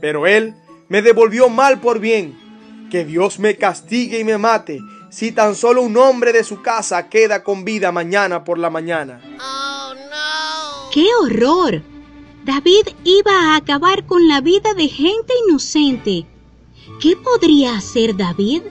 Pero 0.00 0.26
él 0.26 0.54
me 0.90 1.00
devolvió 1.00 1.48
mal 1.48 1.80
por 1.80 1.98
bien. 1.98 2.38
Que 2.90 3.06
Dios 3.06 3.38
me 3.38 3.56
castigue 3.56 4.18
y 4.18 4.24
me 4.24 4.36
mate 4.36 4.80
si 5.10 5.32
tan 5.32 5.56
solo 5.56 5.82
un 5.82 5.96
hombre 5.96 6.32
de 6.32 6.44
su 6.44 6.60
casa 6.60 7.08
queda 7.08 7.42
con 7.42 7.64
vida 7.64 7.90
mañana 7.90 8.44
por 8.44 8.58
la 8.58 8.68
mañana? 8.68 9.20
Oh, 9.40 9.94
no. 9.94 10.90
¡Qué 10.92 11.06
horror! 11.22 11.82
David 12.44 12.88
iba 13.04 13.32
a 13.32 13.56
acabar 13.56 14.06
con 14.06 14.28
la 14.28 14.40
vida 14.40 14.74
de 14.74 14.88
gente 14.88 15.32
inocente, 15.48 16.26
¿Qué 17.00 17.16
podría 17.16 17.76
hacer 17.76 18.16
David? 18.16 18.62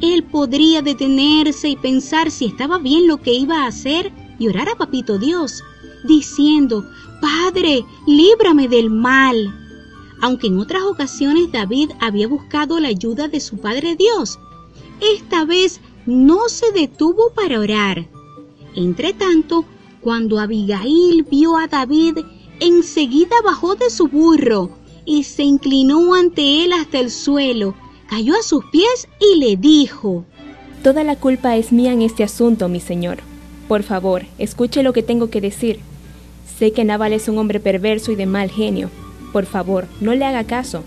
Él 0.00 0.22
podría 0.22 0.80
detenerse 0.80 1.68
y 1.70 1.76
pensar 1.76 2.30
si 2.30 2.46
estaba 2.46 2.78
bien 2.78 3.08
lo 3.08 3.16
que 3.16 3.32
iba 3.32 3.64
a 3.64 3.66
hacer 3.66 4.12
y 4.38 4.48
orar 4.48 4.68
a 4.68 4.76
Papito 4.76 5.18
Dios, 5.18 5.64
diciendo, 6.04 6.84
Padre, 7.20 7.84
líbrame 8.06 8.68
del 8.68 8.90
mal. 8.90 9.67
Aunque 10.20 10.48
en 10.48 10.58
otras 10.58 10.82
ocasiones 10.82 11.52
David 11.52 11.90
había 12.00 12.28
buscado 12.28 12.80
la 12.80 12.88
ayuda 12.88 13.28
de 13.28 13.40
su 13.40 13.58
Padre 13.58 13.96
Dios, 13.96 14.38
esta 15.00 15.44
vez 15.44 15.80
no 16.06 16.48
se 16.48 16.72
detuvo 16.72 17.30
para 17.34 17.60
orar. 17.60 18.08
Entretanto, 18.74 19.64
cuando 20.00 20.40
Abigail 20.40 21.24
vio 21.30 21.56
a 21.56 21.66
David, 21.66 22.18
enseguida 22.60 23.36
bajó 23.44 23.74
de 23.74 23.90
su 23.90 24.08
burro 24.08 24.70
y 25.04 25.24
se 25.24 25.42
inclinó 25.42 26.14
ante 26.14 26.64
él 26.64 26.72
hasta 26.72 26.98
el 26.98 27.10
suelo, 27.10 27.74
cayó 28.08 28.34
a 28.34 28.42
sus 28.42 28.64
pies 28.66 29.08
y 29.20 29.38
le 29.38 29.56
dijo, 29.56 30.24
Toda 30.82 31.04
la 31.04 31.16
culpa 31.16 31.56
es 31.56 31.72
mía 31.72 31.92
en 31.92 32.02
este 32.02 32.24
asunto, 32.24 32.68
mi 32.68 32.80
señor. 32.80 33.18
Por 33.66 33.82
favor, 33.82 34.24
escuche 34.38 34.82
lo 34.82 34.92
que 34.92 35.02
tengo 35.02 35.28
que 35.28 35.40
decir. 35.40 35.80
Sé 36.58 36.72
que 36.72 36.84
Naval 36.84 37.12
es 37.12 37.28
un 37.28 37.38
hombre 37.38 37.60
perverso 37.60 38.12
y 38.12 38.16
de 38.16 38.26
mal 38.26 38.50
genio. 38.50 38.90
Por 39.32 39.46
favor, 39.46 39.86
no 40.00 40.14
le 40.14 40.24
haga 40.24 40.44
caso. 40.44 40.82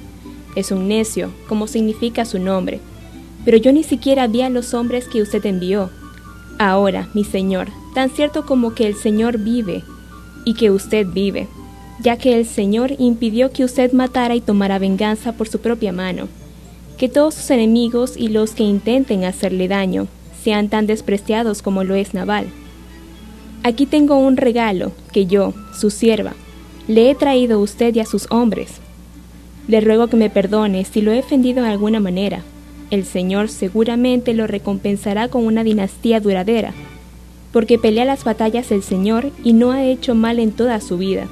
Es 0.55 0.71
un 0.71 0.88
necio, 0.88 1.31
como 1.48 1.67
significa 1.67 2.25
su 2.25 2.39
nombre. 2.39 2.79
Pero 3.45 3.57
yo 3.57 3.71
ni 3.71 3.83
siquiera 3.83 4.27
vi 4.27 4.41
a 4.41 4.50
los 4.50 4.74
hombres 4.74 5.07
que 5.07 5.21
usted 5.21 5.45
envió. 5.45 5.89
Ahora, 6.60 7.10
mi 7.13 7.24
señor, 7.24 7.69
tan 7.93 8.10
cierto 8.10 8.45
como 8.45 8.74
que 8.75 8.86
el 8.88 8.95
Señor 8.95 9.38
vive 9.39 9.83
y 10.45 10.53
que 10.53 10.71
usted 10.71 11.07
vive, 11.07 11.48
ya 12.00 12.17
que 12.17 12.38
el 12.38 12.45
Señor 12.45 12.93
impidió 13.00 13.51
que 13.51 13.63
usted 13.63 13.93
matara 13.93 14.36
y 14.36 14.41
tomara 14.41 14.79
venganza 14.79 15.33
por 15.33 15.48
su 15.48 15.60
propia 15.60 15.91
mano. 15.91 16.27
Que 16.98 17.10
todos 17.10 17.33
sus 17.33 17.50
enemigos 17.50 18.15
y 18.15 18.27
los 18.27 18.51
que 18.51 18.63
intenten 18.63 19.24
hacerle 19.24 19.67
daño 19.67 20.07
sean 20.43 20.69
tan 20.69 20.88
despreciados 20.88 21.62
como 21.62 21.83
lo 21.83 21.95
es 21.95 22.13
Naval. 22.13 22.48
Aquí 23.63 23.86
tengo 23.86 24.17
un 24.17 24.38
regalo 24.38 24.91
que 25.12 25.25
yo, 25.25 25.53
su 25.79 25.89
sierva, 25.89 26.33
le 26.88 27.09
he 27.09 27.15
traído 27.15 27.57
a 27.57 27.61
usted 27.61 27.93
y 27.95 28.00
a 28.00 28.05
sus 28.05 28.27
hombres. 28.31 28.79
Le 29.67 29.81
ruego 29.81 30.07
que 30.07 30.17
me 30.17 30.29
perdone 30.29 30.85
si 30.85 31.01
lo 31.01 31.11
he 31.11 31.19
ofendido 31.19 31.59
en 31.63 31.71
alguna 31.71 32.00
manera. 32.00 32.43
El 32.89 33.05
Señor 33.05 33.50
seguramente 33.50 34.33
lo 34.33 34.47
recompensará 34.47 35.29
con 35.29 35.45
una 35.45 35.63
dinastía 35.63 36.19
duradera, 36.19 36.73
porque 37.53 37.79
pelea 37.79 38.05
las 38.05 38.23
batallas 38.23 38.71
el 38.71 38.83
Señor 38.83 39.31
y 39.43 39.53
no 39.53 39.71
ha 39.71 39.83
hecho 39.83 40.15
mal 40.15 40.39
en 40.39 40.51
toda 40.51 40.81
su 40.81 40.97
vida. 40.97 41.27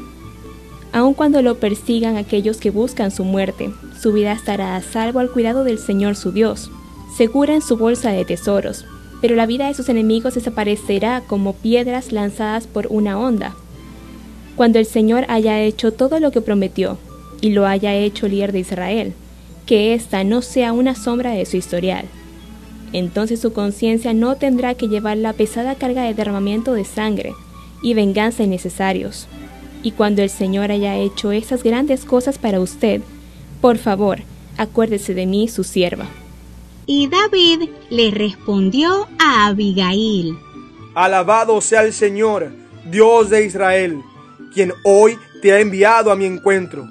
Aun 0.92 1.14
cuando 1.14 1.42
lo 1.42 1.60
persigan 1.60 2.18
aquellos 2.18 2.58
que 2.58 2.72
buscan 2.72 3.12
su 3.12 3.24
muerte, 3.24 3.72
su 4.02 4.14
vida 4.14 4.32
estará 4.32 4.76
a 4.76 4.82
salvo 4.82 5.20
al 5.20 5.30
cuidado 5.30 5.64
del 5.64 5.78
Señor 5.78 6.16
su 6.16 6.32
Dios, 6.32 6.72
segura 7.16 7.54
en 7.54 7.62
su 7.62 7.78
bolsa 7.78 8.12
de 8.12 8.26
tesoros, 8.26 8.86
pero 9.22 9.36
la 9.36 9.46
vida 9.46 9.68
de 9.68 9.74
sus 9.74 9.90
enemigos 9.90 10.36
desaparecerá 10.36 11.22
como 11.28 11.54
piedras 11.54 12.12
lanzadas 12.12 12.66
por 12.66 12.88
una 12.90 13.20
onda. 13.20 13.56
Cuando 14.60 14.78
el 14.78 14.86
Señor 14.86 15.24
haya 15.30 15.62
hecho 15.62 15.94
todo 15.94 16.20
lo 16.20 16.32
que 16.32 16.42
prometió, 16.42 16.98
y 17.40 17.52
lo 17.52 17.66
haya 17.66 17.96
hecho 17.96 18.28
líder 18.28 18.52
de 18.52 18.60
Israel, 18.60 19.14
que 19.66 19.94
ésta 19.94 20.26
no 20.26 20.42
sea 20.42 20.74
una 20.74 20.96
sombra 20.96 21.32
de 21.32 21.46
su 21.46 21.56
historial. 21.56 22.04
Entonces 22.92 23.40
su 23.40 23.54
conciencia 23.54 24.14
no 24.14 24.36
tendrá 24.36 24.74
que 24.74 24.90
llevar 24.90 25.16
la 25.16 25.32
pesada 25.32 25.76
carga 25.76 26.04
de 26.04 26.14
derramamiento 26.14 26.74
de 26.74 26.84
sangre 26.84 27.32
y 27.82 27.94
venganza 27.94 28.44
innecesarios. 28.44 29.28
Y 29.82 29.92
cuando 29.92 30.24
el 30.24 30.30
Señor 30.30 30.74
haya 30.74 30.98
hecho 30.98 31.32
esas 31.32 31.64
grandes 31.64 32.04
cosas 32.04 32.38
para 32.38 32.60
usted, 32.60 33.00
por 33.62 33.78
favor, 33.78 34.24
acuérdese 34.58 35.14
de 35.14 35.26
mí, 35.26 35.48
su 35.48 35.64
sierva. 35.64 36.08
Y 36.86 37.08
David 37.08 37.70
le 37.90 38.12
respondió 38.12 39.08
a 39.20 39.48
Abigail, 39.48 40.38
Alabado 40.96 41.62
sea 41.62 41.84
el 41.84 41.94
Señor, 41.94 42.52
Dios 42.92 43.30
de 43.30 43.46
Israel, 43.46 44.02
quien 44.54 44.74
hoy 44.84 45.18
te 45.42 45.54
ha 45.54 45.60
enviado 45.60 46.12
a 46.12 46.16
mi 46.16 46.26
encuentro. 46.26 46.88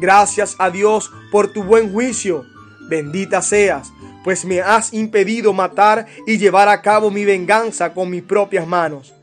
Gracias 0.00 0.56
a 0.58 0.70
Dios 0.70 1.10
por 1.30 1.52
tu 1.52 1.62
buen 1.62 1.92
juicio. 1.92 2.44
Bendita 2.88 3.40
seas, 3.42 3.92
pues 4.24 4.44
me 4.44 4.60
has 4.60 4.92
impedido 4.92 5.52
matar 5.52 6.06
y 6.26 6.38
llevar 6.38 6.68
a 6.68 6.82
cabo 6.82 7.10
mi 7.10 7.24
venganza 7.24 7.92
con 7.92 8.10
mis 8.10 8.22
propias 8.22 8.66
manos. 8.66 9.14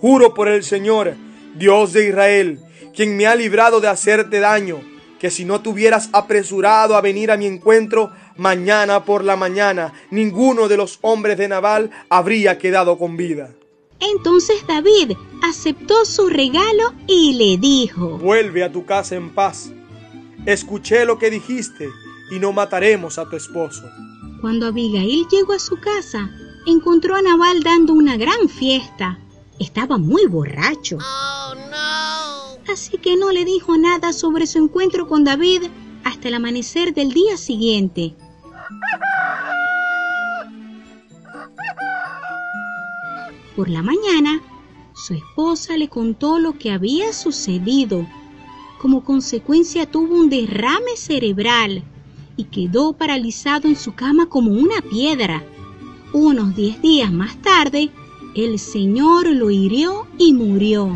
Juro 0.00 0.32
por 0.32 0.48
el 0.48 0.62
Señor, 0.62 1.14
Dios 1.56 1.92
de 1.92 2.08
Israel, 2.08 2.60
quien 2.94 3.16
me 3.16 3.26
ha 3.26 3.34
librado 3.34 3.80
de 3.80 3.88
hacerte 3.88 4.40
daño, 4.40 4.80
que 5.18 5.30
si 5.30 5.44
no 5.44 5.60
te 5.60 5.68
hubieras 5.68 6.08
apresurado 6.12 6.96
a 6.96 7.00
venir 7.00 7.30
a 7.30 7.36
mi 7.36 7.46
encuentro, 7.46 8.10
mañana 8.36 9.04
por 9.04 9.22
la 9.24 9.36
mañana 9.36 9.92
ninguno 10.10 10.68
de 10.68 10.78
los 10.78 10.98
hombres 11.02 11.36
de 11.36 11.48
Nabal 11.48 11.90
habría 12.08 12.56
quedado 12.56 12.96
con 12.96 13.16
vida. 13.16 13.50
Entonces 14.00 14.66
David 14.66 15.12
aceptó 15.42 16.04
su 16.04 16.28
regalo 16.28 16.94
y 17.06 17.34
le 17.34 17.58
dijo, 17.58 18.18
Vuelve 18.18 18.64
a 18.64 18.72
tu 18.72 18.84
casa 18.84 19.16
en 19.16 19.30
paz. 19.34 19.72
Escuché 20.46 21.04
lo 21.04 21.18
que 21.18 21.30
dijiste 21.30 21.88
y 22.30 22.38
no 22.38 22.52
mataremos 22.52 23.18
a 23.18 23.28
tu 23.28 23.36
esposo. 23.36 23.82
Cuando 24.40 24.66
Abigail 24.66 25.26
llegó 25.30 25.52
a 25.52 25.58
su 25.58 25.78
casa, 25.78 26.30
encontró 26.66 27.14
a 27.14 27.22
Nabal 27.22 27.62
dando 27.62 27.92
una 27.92 28.16
gran 28.16 28.48
fiesta. 28.48 29.18
Estaba 29.58 29.98
muy 29.98 30.26
borracho. 30.26 30.96
Así 32.72 32.96
que 32.98 33.16
no 33.16 33.32
le 33.32 33.44
dijo 33.44 33.76
nada 33.76 34.14
sobre 34.14 34.46
su 34.46 34.58
encuentro 34.58 35.06
con 35.06 35.24
David 35.24 35.64
hasta 36.04 36.28
el 36.28 36.34
amanecer 36.34 36.94
del 36.94 37.12
día 37.12 37.36
siguiente. 37.36 38.14
Por 43.60 43.68
la 43.68 43.82
mañana, 43.82 44.40
su 44.94 45.12
esposa 45.12 45.76
le 45.76 45.88
contó 45.90 46.38
lo 46.38 46.56
que 46.56 46.70
había 46.70 47.12
sucedido. 47.12 48.06
Como 48.80 49.04
consecuencia 49.04 49.84
tuvo 49.84 50.14
un 50.14 50.30
derrame 50.30 50.96
cerebral 50.96 51.82
y 52.38 52.44
quedó 52.44 52.94
paralizado 52.94 53.68
en 53.68 53.76
su 53.76 53.94
cama 53.94 54.30
como 54.30 54.50
una 54.50 54.80
piedra. 54.80 55.44
Unos 56.14 56.56
diez 56.56 56.80
días 56.80 57.12
más 57.12 57.36
tarde, 57.42 57.90
el 58.34 58.58
Señor 58.58 59.26
lo 59.26 59.50
hirió 59.50 60.06
y 60.16 60.32
murió. 60.32 60.94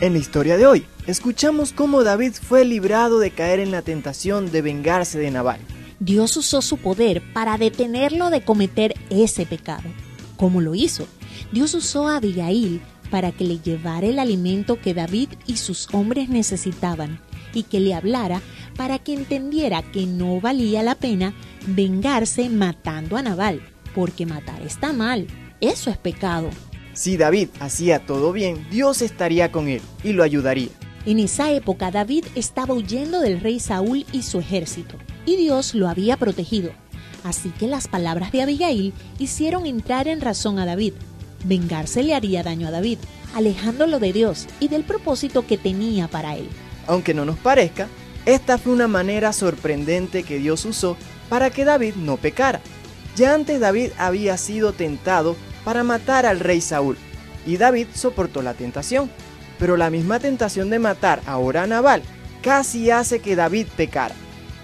En 0.00 0.12
la 0.12 0.20
historia 0.20 0.56
de 0.56 0.64
hoy, 0.64 0.86
escuchamos 1.08 1.72
cómo 1.72 2.04
David 2.04 2.32
fue 2.40 2.64
librado 2.64 3.18
de 3.18 3.32
caer 3.32 3.58
en 3.58 3.72
la 3.72 3.82
tentación 3.82 4.52
de 4.52 4.62
vengarse 4.62 5.18
de 5.18 5.32
Nabal. 5.32 5.58
Dios 5.98 6.36
usó 6.36 6.62
su 6.62 6.76
poder 6.76 7.20
para 7.32 7.58
detenerlo 7.58 8.30
de 8.30 8.42
cometer 8.42 8.94
ese 9.10 9.44
pecado. 9.44 9.88
¿Cómo 10.36 10.60
lo 10.60 10.76
hizo? 10.76 11.08
Dios 11.50 11.74
usó 11.74 12.06
a 12.06 12.18
Abigail 12.18 12.80
para 13.10 13.32
que 13.32 13.42
le 13.42 13.58
llevara 13.58 14.06
el 14.06 14.20
alimento 14.20 14.80
que 14.80 14.94
David 14.94 15.30
y 15.48 15.56
sus 15.56 15.92
hombres 15.92 16.28
necesitaban 16.28 17.20
y 17.52 17.64
que 17.64 17.80
le 17.80 17.92
hablara 17.92 18.40
para 18.76 19.00
que 19.00 19.14
entendiera 19.14 19.82
que 19.82 20.06
no 20.06 20.40
valía 20.40 20.84
la 20.84 20.94
pena 20.94 21.34
vengarse 21.66 22.48
matando 22.48 23.16
a 23.16 23.22
Nabal, 23.22 23.60
porque 23.96 24.26
matar 24.26 24.62
está 24.62 24.92
mal, 24.92 25.26
eso 25.60 25.90
es 25.90 25.96
pecado. 25.96 26.50
Si 26.98 27.16
David 27.16 27.50
hacía 27.60 28.04
todo 28.04 28.32
bien, 28.32 28.66
Dios 28.72 29.02
estaría 29.02 29.52
con 29.52 29.68
él 29.68 29.80
y 30.02 30.14
lo 30.14 30.24
ayudaría. 30.24 30.70
En 31.06 31.20
esa 31.20 31.52
época 31.52 31.92
David 31.92 32.24
estaba 32.34 32.74
huyendo 32.74 33.20
del 33.20 33.40
rey 33.40 33.60
Saúl 33.60 34.04
y 34.10 34.22
su 34.22 34.40
ejército, 34.40 34.96
y 35.24 35.36
Dios 35.36 35.76
lo 35.76 35.88
había 35.88 36.16
protegido. 36.16 36.72
Así 37.22 37.50
que 37.50 37.68
las 37.68 37.86
palabras 37.86 38.32
de 38.32 38.42
Abigail 38.42 38.92
hicieron 39.20 39.64
entrar 39.64 40.08
en 40.08 40.20
razón 40.20 40.58
a 40.58 40.66
David. 40.66 40.94
Vengarse 41.44 42.02
le 42.02 42.16
haría 42.16 42.42
daño 42.42 42.66
a 42.66 42.72
David, 42.72 42.98
alejándolo 43.32 44.00
de 44.00 44.12
Dios 44.12 44.48
y 44.58 44.66
del 44.66 44.82
propósito 44.82 45.46
que 45.46 45.56
tenía 45.56 46.08
para 46.08 46.34
él. 46.34 46.48
Aunque 46.88 47.14
no 47.14 47.24
nos 47.24 47.38
parezca, 47.38 47.86
esta 48.26 48.58
fue 48.58 48.72
una 48.72 48.88
manera 48.88 49.32
sorprendente 49.32 50.24
que 50.24 50.40
Dios 50.40 50.64
usó 50.64 50.96
para 51.28 51.50
que 51.50 51.64
David 51.64 51.94
no 51.94 52.16
pecara. 52.16 52.60
Ya 53.14 53.34
antes 53.34 53.60
David 53.60 53.90
había 53.98 54.36
sido 54.36 54.72
tentado 54.72 55.36
para 55.68 55.84
matar 55.84 56.24
al 56.24 56.40
rey 56.40 56.62
Saúl, 56.62 56.96
y 57.44 57.58
David 57.58 57.88
soportó 57.92 58.40
la 58.40 58.54
tentación. 58.54 59.10
Pero 59.58 59.76
la 59.76 59.90
misma 59.90 60.18
tentación 60.18 60.70
de 60.70 60.78
matar 60.78 61.20
ahora 61.26 61.64
a 61.64 61.66
Nabal 61.66 62.00
casi 62.40 62.90
hace 62.90 63.18
que 63.18 63.36
David 63.36 63.66
pecara. 63.76 64.14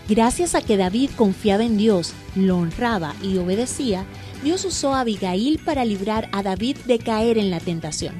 Gracias 0.09 0.55
a 0.55 0.63
que 0.63 0.79
David 0.79 1.11
confiaba 1.15 1.63
en 1.63 1.77
Dios, 1.77 2.15
lo 2.35 2.57
honraba 2.57 3.15
y 3.21 3.37
obedecía, 3.37 4.07
Dios 4.43 4.65
usó 4.65 4.95
a 4.95 5.01
Abigail 5.01 5.61
para 5.63 5.85
librar 5.85 6.31
a 6.33 6.43
David 6.43 6.79
de 6.87 6.99
caer 6.99 7.37
en 7.37 7.51
la 7.51 7.61
tentación. 7.61 8.15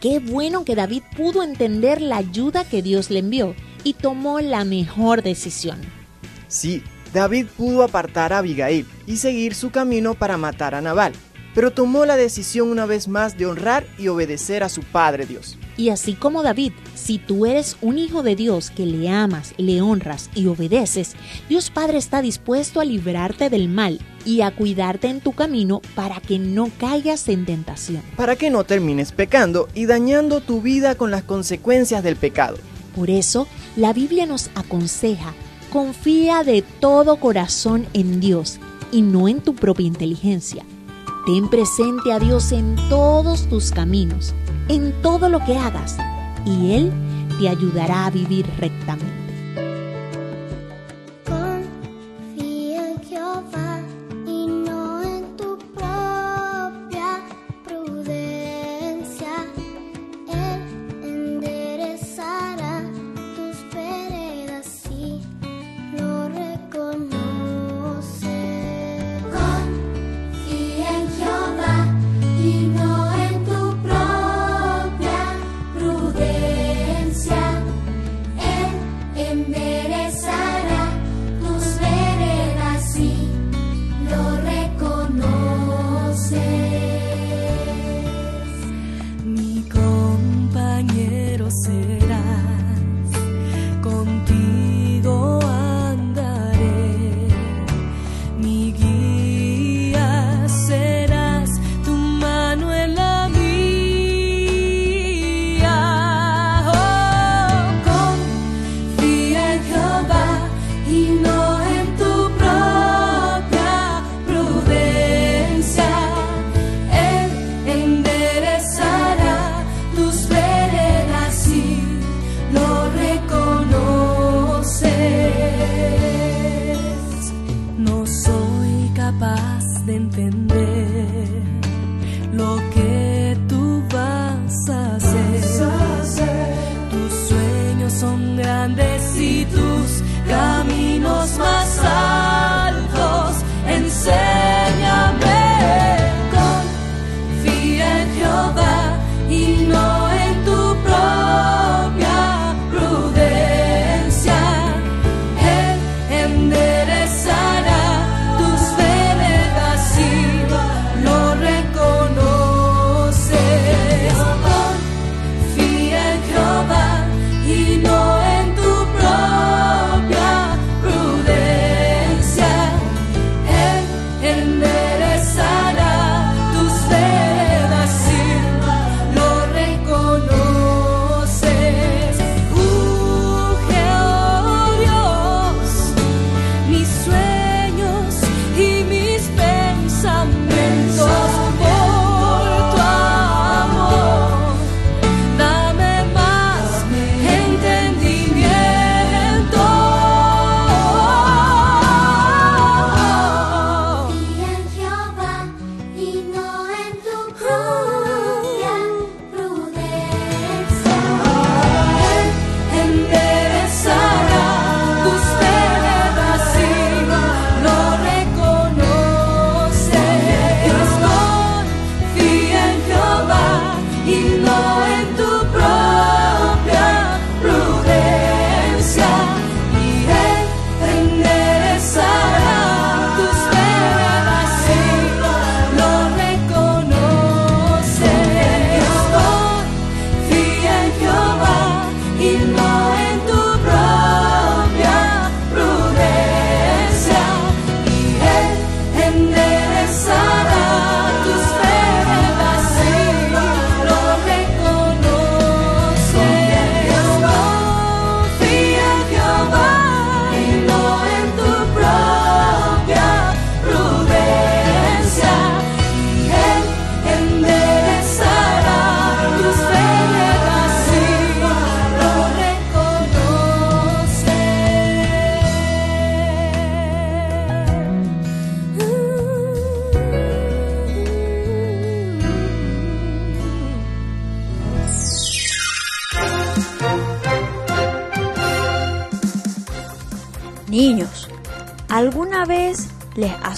Qué 0.00 0.18
bueno 0.18 0.64
que 0.64 0.74
David 0.74 1.02
pudo 1.14 1.42
entender 1.42 2.00
la 2.00 2.16
ayuda 2.16 2.64
que 2.64 2.80
Dios 2.80 3.10
le 3.10 3.18
envió 3.18 3.54
y 3.84 3.92
tomó 3.92 4.40
la 4.40 4.64
mejor 4.64 5.22
decisión. 5.22 5.82
Sí, 6.48 6.82
David 7.12 7.48
pudo 7.58 7.82
apartar 7.82 8.32
a 8.32 8.38
Abigail 8.38 8.86
y 9.06 9.18
seguir 9.18 9.54
su 9.54 9.70
camino 9.70 10.14
para 10.14 10.38
matar 10.38 10.74
a 10.74 10.80
Nabal. 10.80 11.12
Pero 11.54 11.70
tomó 11.70 12.06
la 12.06 12.16
decisión 12.16 12.70
una 12.70 12.86
vez 12.86 13.08
más 13.08 13.36
de 13.36 13.46
honrar 13.46 13.86
y 13.98 14.08
obedecer 14.08 14.62
a 14.62 14.68
su 14.68 14.82
Padre 14.82 15.26
Dios. 15.26 15.58
Y 15.76 15.88
así 15.88 16.14
como 16.14 16.42
David, 16.42 16.72
si 16.94 17.18
tú 17.18 17.46
eres 17.46 17.76
un 17.80 17.98
hijo 17.98 18.22
de 18.22 18.36
Dios 18.36 18.70
que 18.70 18.84
le 18.84 19.08
amas, 19.08 19.54
le 19.56 19.80
honras 19.80 20.30
y 20.34 20.46
obedeces, 20.46 21.14
Dios 21.48 21.70
Padre 21.70 21.98
está 21.98 22.20
dispuesto 22.20 22.80
a 22.80 22.84
librarte 22.84 23.48
del 23.48 23.68
mal 23.68 24.00
y 24.24 24.42
a 24.42 24.50
cuidarte 24.50 25.08
en 25.08 25.20
tu 25.20 25.32
camino 25.32 25.80
para 25.94 26.20
que 26.20 26.38
no 26.38 26.70
caigas 26.78 27.28
en 27.28 27.46
tentación. 27.46 28.02
Para 28.16 28.36
que 28.36 28.50
no 28.50 28.64
termines 28.64 29.12
pecando 29.12 29.68
y 29.74 29.86
dañando 29.86 30.40
tu 30.40 30.60
vida 30.60 30.94
con 30.94 31.10
las 31.10 31.22
consecuencias 31.22 32.02
del 32.02 32.16
pecado. 32.16 32.58
Por 32.94 33.08
eso, 33.08 33.48
la 33.74 33.94
Biblia 33.94 34.26
nos 34.26 34.50
aconseja, 34.54 35.32
confía 35.72 36.44
de 36.44 36.62
todo 36.80 37.16
corazón 37.16 37.86
en 37.94 38.20
Dios 38.20 38.58
y 38.92 39.00
no 39.00 39.28
en 39.28 39.40
tu 39.40 39.54
propia 39.54 39.86
inteligencia. 39.86 40.64
Ten 41.26 41.48
presente 41.48 42.12
a 42.12 42.18
Dios 42.18 42.52
en 42.52 42.76
todos 42.88 43.48
tus 43.48 43.70
caminos 43.70 44.34
en 44.68 44.92
todo 45.02 45.28
lo 45.28 45.44
que 45.44 45.56
hagas 45.56 45.96
y 46.44 46.72
Él 46.72 46.92
te 47.38 47.48
ayudará 47.48 48.06
a 48.06 48.10
vivir 48.10 48.46
rectamente. 48.58 49.21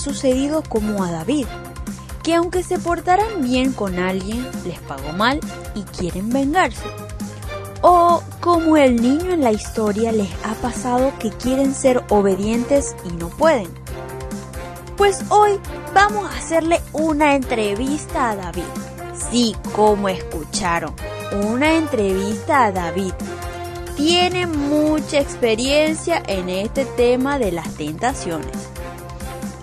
Sucedido 0.05 0.63
como 0.63 1.03
a 1.03 1.11
David? 1.11 1.47
Que 2.23 2.35
aunque 2.35 2.63
se 2.63 2.79
portaran 2.79 3.43
bien 3.43 3.73
con 3.73 3.99
alguien, 3.99 4.47
les 4.65 4.79
pagó 4.81 5.13
mal 5.15 5.41
y 5.75 5.83
quieren 5.83 6.29
vengarse. 6.29 6.85
O 7.81 8.23
como 8.41 8.77
el 8.77 9.01
niño 9.01 9.33
en 9.33 9.43
la 9.43 9.53
historia 9.53 10.13
les 10.13 10.31
ha 10.45 10.55
pasado 10.55 11.13
que 11.19 11.31
quieren 11.31 11.75
ser 11.75 12.03
obedientes 12.09 12.95
y 13.05 13.13
no 13.15 13.29
pueden. 13.29 13.69
Pues 14.97 15.25
hoy 15.29 15.59
vamos 15.95 16.25
a 16.25 16.39
hacerle 16.39 16.81
una 16.93 17.35
entrevista 17.35 18.31
a 18.31 18.37
David. 18.37 18.63
Sí, 19.31 19.57
como 19.75 20.09
escucharon, 20.09 20.95
una 21.51 21.75
entrevista 21.75 22.67
a 22.67 22.73
David. 22.73 23.13
Tiene 23.97 24.47
mucha 24.47 25.21
experiencia 25.21 26.23
en 26.27 26.49
este 26.49 26.85
tema 26.85 27.39
de 27.39 27.53
las 27.53 27.69
tentaciones. 27.75 28.74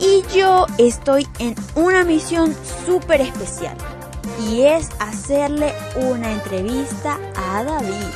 Y 0.02 0.24
yo 0.34 0.66
estoy 0.80 1.28
en 1.38 1.54
una 1.76 2.04
misión 2.04 2.56
súper 2.88 3.22
especial. 3.22 3.78
Y 4.50 4.64
es 4.64 4.90
hacerle 5.00 5.74
una 5.96 6.32
entrevista 6.32 7.20
a 7.36 7.64
David. 7.64 8.08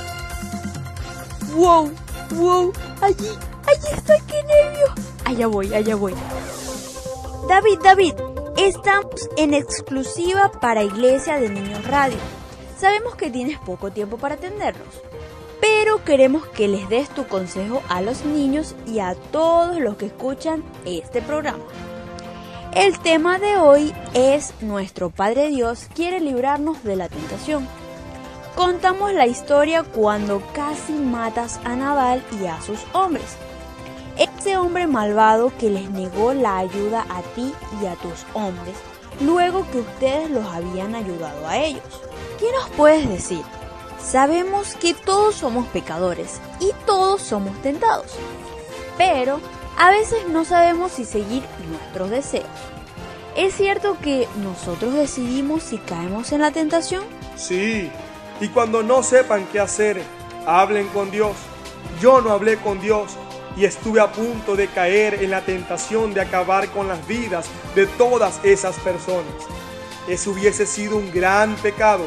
¡Wow! 1.54 1.92
¡Wow! 2.32 2.74
Allí, 3.02 3.30
allí 3.68 3.88
estoy, 3.94 4.18
qué 4.28 4.44
nervio. 4.44 4.88
Allá 5.26 5.46
voy, 5.46 5.74
allá 5.76 5.96
voy. 5.96 6.16
David, 7.48 7.80
David, 7.84 8.14
estamos 8.58 9.30
en 9.38 9.54
exclusiva 9.54 10.52
para 10.60 10.84
Iglesia 10.84 11.40
de 11.40 11.50
Niños 11.50 11.86
Radio. 11.86 12.18
Sabemos 12.80 13.16
que 13.16 13.30
tienes 13.30 13.60
poco 13.60 13.92
tiempo 13.92 14.18
para 14.18 14.36
atendernos, 14.36 14.88
queremos 16.06 16.46
que 16.46 16.68
les 16.68 16.88
des 16.88 17.10
tu 17.10 17.28
consejo 17.28 17.82
a 17.90 18.02
los 18.02 18.24
niños 18.24 18.76
y 18.86 19.00
a 19.00 19.16
todos 19.16 19.80
los 19.80 19.98
que 19.98 20.06
escuchan 20.06 20.64
este 20.86 21.22
programa. 21.22 21.64
El 22.74 23.00
tema 23.00 23.40
de 23.40 23.58
hoy 23.58 23.94
es 24.14 24.54
Nuestro 24.62 25.10
Padre 25.10 25.50
Dios 25.50 25.88
quiere 25.96 26.20
librarnos 26.20 26.84
de 26.84 26.96
la 26.96 27.10
tentación. 27.10 27.68
Contamos 28.56 29.14
la 29.14 29.28
historia 29.28 29.84
cuando 29.84 30.42
casi 30.54 30.94
matas 30.94 31.60
a 31.66 31.76
Nabal 31.76 32.24
y 32.40 32.46
a 32.46 32.62
sus 32.62 32.80
hombres. 32.94 33.36
Ese 34.18 34.58
hombre 34.58 34.88
malvado 34.88 35.52
que 35.58 35.70
les 35.70 35.90
negó 35.90 36.34
la 36.34 36.60
ayuda 36.60 37.06
a 37.10 37.22
ti 37.34 37.52
y 37.82 37.86
a 37.88 37.96
tus 37.96 38.26
hombres, 38.34 38.76
luego 39.22 39.66
que 39.72 39.80
ustedes 39.80 40.30
los 40.30 40.46
habían 40.46 40.96
ayudado 40.96 41.48
a 41.48 41.58
ellos. 41.58 41.84
¿Qué 42.40 42.46
nos 42.52 42.70
puedes 42.78 43.10
decir? 43.10 43.42
Sabemos 44.06 44.76
que 44.76 44.94
todos 44.94 45.34
somos 45.34 45.66
pecadores 45.68 46.40
y 46.60 46.72
todos 46.86 47.24
somos 47.24 47.60
tentados, 47.64 48.12
pero 49.00 49.40
a 49.80 49.90
veces 49.90 50.28
no 50.30 50.46
sabemos 50.46 50.92
si 50.92 51.06
seguir 51.06 51.44
nuestros 51.68 52.12
deseos. 52.12 52.46
¿Es 53.36 53.56
cierto 53.56 53.98
que 54.00 54.28
nosotros 54.44 54.94
decidimos 54.94 55.64
si 55.64 55.80
caemos 55.80 56.32
en 56.32 56.42
la 56.42 56.52
tentación? 56.52 57.04
Sí, 57.36 57.90
y 58.40 58.48
cuando 58.50 58.84
no 58.84 59.02
sepan 59.02 59.48
qué 59.52 59.60
hacer, 59.60 60.04
hablen 60.46 60.88
con 60.90 61.10
Dios. 61.10 61.36
Yo 62.00 62.22
no 62.22 62.30
hablé 62.30 62.58
con 62.58 62.80
Dios 62.80 63.14
y 63.58 63.66
estuve 63.66 64.02
a 64.02 64.12
punto 64.12 64.56
de 64.56 64.68
caer 64.68 65.16
en 65.16 65.32
la 65.32 65.42
tentación 65.42 66.14
de 66.14 66.22
acabar 66.22 66.70
con 66.70 66.88
las 66.88 67.06
vidas 67.08 67.48
de 67.74 67.88
todas 67.88 68.40
esas 68.44 68.76
personas. 68.78 69.34
Eso 70.08 70.30
hubiese 70.30 70.68
sido 70.68 70.96
un 70.96 71.12
gran 71.12 71.56
pecado. 71.56 72.04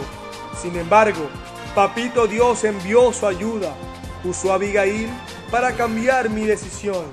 Sin 0.63 0.77
embargo, 0.77 1.29
Papito 1.75 2.27
Dios 2.27 2.65
envió 2.65 3.13
su 3.13 3.27
ayuda, 3.27 3.73
usó 4.25 4.53
a 4.53 4.57
Abigail 4.57 5.09
para 5.51 5.73
cambiar 5.73 6.29
mi 6.29 6.45
decisión. 6.45 7.05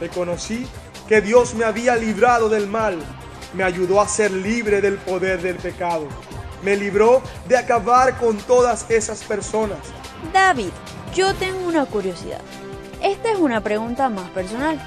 Reconocí 0.00 0.66
que 1.08 1.20
Dios 1.20 1.54
me 1.54 1.64
había 1.64 1.96
librado 1.96 2.48
del 2.48 2.66
mal, 2.66 2.98
me 3.54 3.64
ayudó 3.64 4.00
a 4.00 4.08
ser 4.08 4.30
libre 4.30 4.80
del 4.80 4.98
poder 4.98 5.42
del 5.42 5.56
pecado, 5.56 6.06
me 6.62 6.76
libró 6.76 7.22
de 7.48 7.56
acabar 7.56 8.16
con 8.18 8.36
todas 8.38 8.88
esas 8.90 9.22
personas. 9.24 9.78
David, 10.32 10.70
yo 11.14 11.34
tengo 11.34 11.66
una 11.66 11.84
curiosidad. 11.86 12.40
Esta 13.02 13.32
es 13.32 13.38
una 13.38 13.60
pregunta 13.60 14.08
más 14.08 14.30
personal. 14.30 14.80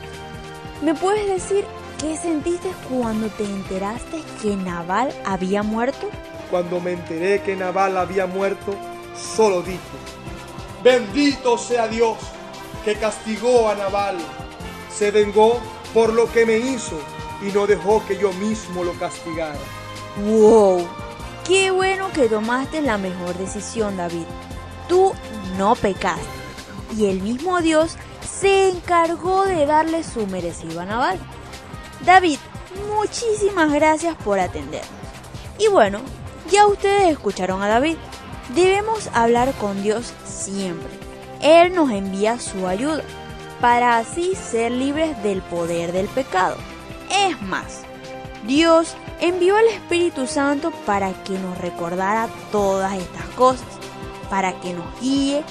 ¿Me 0.81 0.93
puedes 0.93 1.27
decir 1.27 1.65
qué 1.99 2.17
sentiste 2.17 2.69
cuando 2.89 3.27
te 3.29 3.43
enteraste 3.43 4.21
que 4.41 4.55
Naval 4.55 5.13
había 5.25 5.63
muerto? 5.63 6.09
Cuando 6.49 6.79
me 6.79 6.93
enteré 6.93 7.41
que 7.41 7.55
Naval 7.55 7.97
había 7.97 8.25
muerto, 8.25 8.73
solo 9.17 9.61
dije, 9.61 9.79
bendito 10.83 11.57
sea 11.57 11.87
Dios 11.87 12.17
que 12.85 12.95
castigó 12.95 13.69
a 13.69 13.75
Naval, 13.75 14.17
se 14.93 15.11
vengó 15.11 15.59
por 15.93 16.13
lo 16.13 16.31
que 16.31 16.45
me 16.45 16.57
hizo 16.57 16.97
y 17.41 17.51
no 17.51 17.67
dejó 17.67 18.05
que 18.05 18.17
yo 18.17 18.31
mismo 18.33 18.83
lo 18.83 18.93
castigara. 18.93 19.57
¡Wow! 20.25 20.87
Qué 21.45 21.71
bueno 21.71 22.11
que 22.11 22.27
tomaste 22.27 22.81
la 22.81 22.97
mejor 22.97 23.37
decisión, 23.37 23.97
David. 23.97 24.25
Tú 24.87 25.13
no 25.57 25.75
pecaste 25.75 26.25
y 26.95 27.05
el 27.05 27.21
mismo 27.21 27.61
Dios 27.61 27.95
se 28.21 28.69
encargó 28.69 29.45
de 29.45 29.65
darle 29.65 30.03
su 30.03 30.27
merecido 30.27 30.81
a 30.81 30.85
Naval. 30.85 31.19
David, 32.05 32.39
muchísimas 32.95 33.71
gracias 33.73 34.15
por 34.15 34.39
atendernos. 34.39 34.89
Y 35.59 35.67
bueno, 35.67 35.99
ya 36.49 36.67
ustedes 36.67 37.11
escucharon 37.11 37.61
a 37.63 37.67
David. 37.67 37.97
Debemos 38.55 39.09
hablar 39.13 39.53
con 39.53 39.83
Dios 39.83 40.13
siempre. 40.25 40.89
Él 41.41 41.75
nos 41.75 41.91
envía 41.91 42.39
su 42.39 42.67
ayuda 42.67 43.03
para 43.61 43.97
así 43.97 44.35
ser 44.35 44.71
libres 44.71 45.21
del 45.23 45.41
poder 45.41 45.91
del 45.91 46.07
pecado. 46.07 46.55
Es 47.09 47.41
más, 47.41 47.81
Dios 48.45 48.95
envió 49.19 49.57
al 49.57 49.67
Espíritu 49.67 50.27
Santo 50.27 50.71
para 50.85 51.11
que 51.23 51.37
nos 51.37 51.57
recordara 51.57 52.29
todas 52.51 52.93
estas 52.93 53.25
cosas, 53.35 53.67
para 54.29 54.59
que 54.59 54.73
nos 54.73 54.85
guíe. 55.01 55.43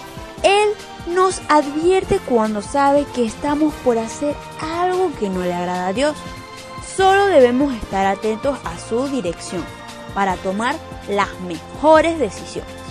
Él 0.42 0.68
nos 1.08 1.40
advierte 1.48 2.18
cuando 2.18 2.62
sabe 2.62 3.04
que 3.14 3.24
estamos 3.24 3.74
por 3.84 3.98
hacer 3.98 4.34
algo 4.60 5.12
que 5.18 5.28
no 5.28 5.40
le 5.40 5.54
agrada 5.54 5.88
a 5.88 5.92
Dios. 5.92 6.16
Solo 6.96 7.26
debemos 7.26 7.74
estar 7.74 8.06
atentos 8.06 8.58
a 8.64 8.78
su 8.78 9.06
dirección 9.08 9.64
para 10.14 10.36
tomar 10.36 10.76
las 11.08 11.28
mejores 11.40 12.18
decisiones. 12.18 12.85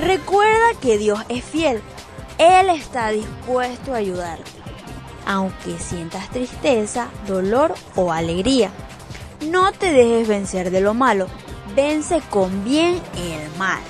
Recuerda 0.00 0.78
que 0.80 0.98
Dios 0.98 1.20
es 1.28 1.44
fiel. 1.44 1.80
Él 2.38 2.68
está 2.70 3.10
dispuesto 3.10 3.94
a 3.94 3.98
ayudarte, 3.98 4.50
aunque 5.26 5.78
sientas 5.78 6.28
tristeza, 6.30 7.08
dolor 7.26 7.74
o 7.94 8.12
alegría. 8.12 8.70
No 9.50 9.72
te 9.72 9.92
dejes 9.92 10.28
vencer 10.28 10.70
de 10.70 10.80
lo 10.80 10.92
malo, 10.92 11.28
vence 11.74 12.20
con 12.30 12.64
bien 12.64 13.00
el 13.16 13.58
mal. 13.58 13.80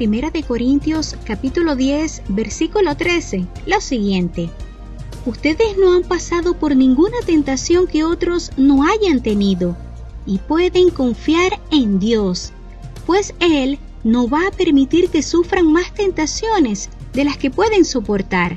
1 0.00 0.30
de 0.30 0.44
Corintios 0.44 1.16
capítulo 1.24 1.74
10, 1.74 2.22
versículo 2.28 2.96
13, 2.96 3.46
lo 3.66 3.80
siguiente: 3.80 4.48
Ustedes 5.26 5.76
no 5.76 5.92
han 5.92 6.02
pasado 6.04 6.54
por 6.54 6.76
ninguna 6.76 7.16
tentación 7.26 7.88
que 7.88 8.04
otros 8.04 8.52
no 8.56 8.84
hayan 8.84 9.20
tenido 9.22 9.76
y 10.24 10.38
pueden 10.38 10.90
confiar 10.90 11.60
en 11.72 11.98
Dios, 11.98 12.52
pues 13.06 13.34
Él 13.40 13.80
no 14.04 14.28
va 14.28 14.46
a 14.46 14.52
permitir 14.52 15.10
que 15.10 15.22
sufran 15.22 15.72
más 15.72 15.92
tentaciones 15.92 16.90
de 17.12 17.24
las 17.24 17.36
que 17.36 17.50
pueden 17.50 17.84
soportar. 17.84 18.56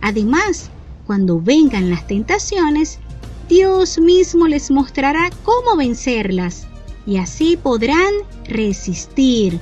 Además, 0.00 0.68
cuando 1.06 1.40
vengan 1.40 1.90
las 1.90 2.08
tentaciones, 2.08 2.98
Dios 3.48 4.00
mismo 4.00 4.48
les 4.48 4.70
mostrará 4.72 5.30
cómo 5.44 5.76
vencerlas 5.76 6.66
y 7.06 7.18
así 7.18 7.56
podrán 7.56 8.12
resistir. 8.48 9.60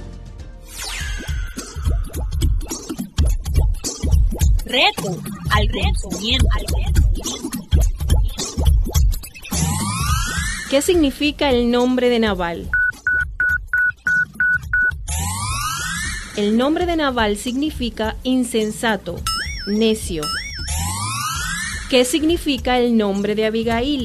Reto 4.71 5.21
al 5.51 5.69
conocimiento. 5.69 6.47
¿Qué 10.71 10.81
significa 10.81 11.51
el 11.51 11.73
nombre 11.73 12.09
de 12.09 12.21
Naval? 12.21 12.71
El 16.37 16.57
nombre 16.57 16.87
de 16.87 16.95
Naval 16.95 17.37
significa 17.37 18.15
insensato, 18.23 19.21
necio. 19.67 20.23
¿Qué 21.89 22.05
significa 22.05 22.79
el 22.79 22.97
nombre 22.97 23.35
de 23.35 23.47
Abigail? 23.47 24.05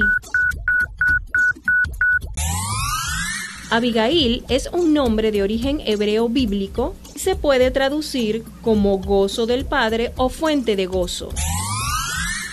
Abigail 3.69 4.43
es 4.49 4.67
un 4.73 4.95
nombre 4.95 5.31
de 5.31 5.43
origen 5.43 5.79
hebreo 5.85 6.27
bíblico 6.27 6.95
se 7.15 7.35
puede 7.35 7.71
traducir 7.71 8.43
como 8.61 8.97
gozo 8.99 9.45
del 9.45 9.65
Padre 9.65 10.13
o 10.17 10.29
fuente 10.29 10.75
de 10.75 10.85
gozo. 10.85 11.29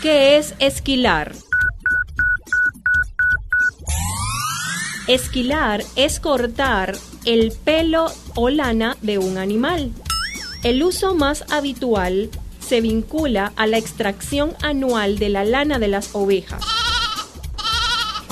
¿Qué 0.00 0.36
es 0.38 0.54
esquilar? 0.60 1.32
Esquilar 5.08 5.82
es 5.96 6.20
cortar 6.20 6.96
el 7.24 7.52
pelo 7.52 8.06
o 8.34 8.50
lana 8.50 8.96
de 9.02 9.18
un 9.18 9.36
animal. 9.36 9.92
El 10.62 10.82
uso 10.82 11.14
más 11.14 11.44
habitual 11.50 12.30
se 12.60 12.80
vincula 12.80 13.52
a 13.56 13.66
la 13.66 13.78
extracción 13.78 14.54
anual 14.62 15.18
de 15.18 15.28
la 15.28 15.44
lana 15.44 15.78
de 15.80 15.88
las 15.88 16.14
ovejas, 16.14 16.64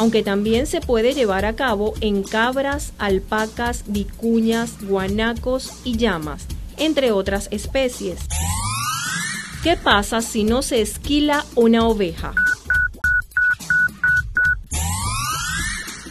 aunque 0.00 0.22
también 0.22 0.66
se 0.66 0.80
puede 0.80 1.12
llevar 1.12 1.44
a 1.44 1.56
cabo 1.56 1.92
en 2.00 2.22
cabras, 2.22 2.94
alpacas, 2.98 3.84
vicuñas, 3.86 4.80
guanacos 4.80 5.72
y 5.84 5.98
llamas, 5.98 6.46
entre 6.78 7.12
otras 7.12 7.48
especies. 7.50 8.20
¿Qué 9.62 9.76
pasa 9.76 10.22
si 10.22 10.42
no 10.44 10.62
se 10.62 10.80
esquila 10.80 11.44
una 11.54 11.86
oveja? 11.86 12.32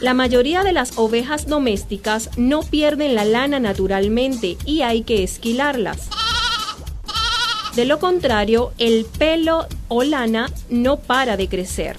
La 0.00 0.14
mayoría 0.14 0.62
de 0.62 0.72
las 0.72 0.96
ovejas 0.96 1.48
domésticas 1.48 2.30
no 2.38 2.62
pierden 2.62 3.16
la 3.16 3.24
lana 3.24 3.58
naturalmente 3.58 4.56
y 4.64 4.82
hay 4.82 5.02
que 5.02 5.24
esquilarlas. 5.24 6.08
De 7.74 7.86
lo 7.86 7.98
contrario, 7.98 8.72
el 8.78 9.04
pelo 9.18 9.66
o 9.88 10.04
lana 10.04 10.48
no 10.68 11.00
para 11.00 11.36
de 11.36 11.48
crecer. 11.48 11.96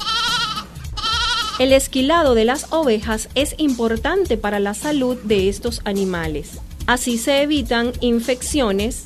El 1.61 1.73
esquilado 1.73 2.33
de 2.33 2.43
las 2.43 2.73
ovejas 2.73 3.29
es 3.35 3.53
importante 3.59 4.35
para 4.35 4.59
la 4.59 4.73
salud 4.73 5.15
de 5.21 5.47
estos 5.47 5.81
animales. 5.85 6.57
Así 6.87 7.19
se 7.19 7.43
evitan 7.43 7.91
infecciones, 7.99 9.05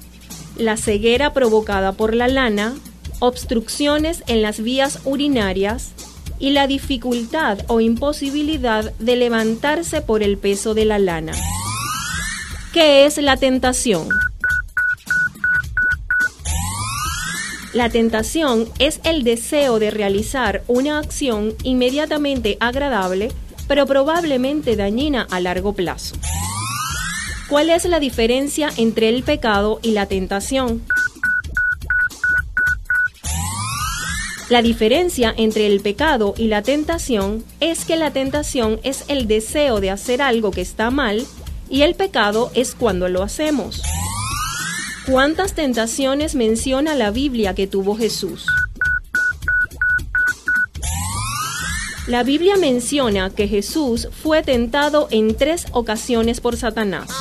la 0.56 0.78
ceguera 0.78 1.34
provocada 1.34 1.91
por 1.91 2.15
la 2.15 2.30
lana, 2.30 2.74
obstrucciones 3.20 4.24
en 4.28 4.41
las 4.41 4.62
vías 4.62 5.02
urinarias 5.04 5.91
y 6.39 6.52
la 6.52 6.65
dificultad 6.65 7.60
o 7.68 7.82
imposibilidad 7.82 8.94
de 9.00 9.18
levantarse 9.18 10.00
por 10.00 10.24
el 10.24 10.38
peso 10.38 10.74
de 10.74 10.86
la 10.86 10.98
lana. 10.98 11.34
¿Qué 12.72 13.06
es 13.06 13.18
la 13.18 13.36
tentación? 13.36 14.08
La 17.76 17.89
tentación 17.89 18.69
es 18.80 19.01
el 19.03 19.26
deseo 19.26 19.80
de 19.80 19.91
realizar 19.91 20.63
una 20.69 20.97
acción 20.97 21.53
inmediatamente 21.63 22.55
agradable, 22.61 23.34
pero 23.67 23.86
probablemente 23.86 24.78
dañina 24.78 25.28
a 25.30 25.41
largo 25.41 25.73
plazo. 25.73 26.15
¿Cuál 27.49 27.69
es 27.69 27.84
la 27.84 27.99
diferencia 27.99 28.69
entre 28.78 29.09
el 29.09 29.23
pecado 29.23 29.82
y 29.84 29.91
la 29.91 30.05
tentación? 30.05 30.84
La 34.47 34.61
diferencia 34.61 35.34
entre 35.36 35.67
el 35.67 35.82
pecado 35.82 36.34
y 36.38 36.47
la 36.47 36.61
tentación 36.61 37.43
es 37.59 37.84
que 37.84 37.97
la 37.97 38.11
tentación 38.11 38.80
es 38.84 39.03
el 39.09 39.28
deseo 39.28 39.82
de 39.82 39.91
hacer 39.91 40.21
algo 40.21 40.51
que 40.51 40.61
está 40.61 40.91
mal 40.91 41.26
y 41.69 41.82
el 41.82 41.95
pecado 41.95 42.51
es 42.53 42.73
cuando 42.73 43.09
lo 43.09 43.21
hacemos. 43.21 43.82
¿Cuántas 45.08 45.53
tentaciones 45.53 46.34
menciona 46.34 46.95
la 46.95 47.12
Biblia 47.12 47.53
que 47.53 47.68
tuvo 47.68 47.95
Jesús? 47.95 48.47
La 52.08 52.24
Biblia 52.24 52.56
menciona 52.56 53.30
que 53.30 53.47
Jesús 53.47 54.08
fue 54.24 54.41
tentado 54.41 55.08
en 55.12 55.36
tres 55.36 55.68
ocasiones 55.74 56.41
por 56.41 56.58
Satanás. 56.58 57.12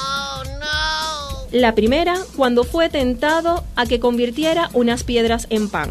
La 1.52 1.74
primera, 1.74 2.16
cuando 2.36 2.64
fue 2.64 2.88
tentado 2.88 3.64
a 3.76 3.84
que 3.84 4.00
convirtiera 4.00 4.70
unas 4.72 5.04
piedras 5.04 5.46
en 5.50 5.68
pan. 5.68 5.90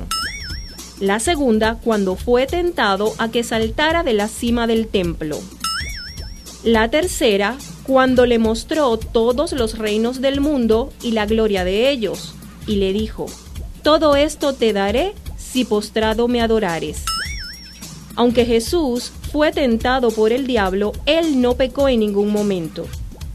La 1.00 1.20
segunda, 1.20 1.78
cuando 1.84 2.16
fue 2.16 2.48
tentado 2.48 3.14
a 3.20 3.30
que 3.30 3.44
saltara 3.44 4.02
de 4.02 4.14
la 4.14 4.30
cima 4.30 4.66
del 4.66 4.88
templo. 4.88 5.40
La 6.64 6.90
tercera, 6.90 7.56
cuando 7.84 8.26
le 8.26 8.40
mostró 8.40 8.98
todos 8.98 9.52
los 9.52 9.78
reinos 9.78 10.22
del 10.22 10.42
mundo 10.42 10.92
y 11.02 11.12
la 11.12 11.26
gloria 11.26 11.64
de 11.64 11.90
ellos, 11.90 12.34
y 12.66 12.78
le 12.78 12.94
dijo, 12.94 13.26
Todo 13.82 14.16
esto 14.16 14.54
te 14.54 14.74
daré 14.74 15.14
si 15.38 15.66
postrado 15.66 16.28
me 16.28 16.42
adorares. 16.42 17.04
Aunque 18.16 18.46
Jesús 18.46 19.12
fue 19.32 19.52
tentado 19.52 20.12
por 20.12 20.32
el 20.32 20.46
diablo, 20.48 20.94
él 21.06 21.42
no 21.42 21.56
pecó 21.56 21.90
en 21.90 22.00
ningún 22.00 22.32
momento. 22.32 22.88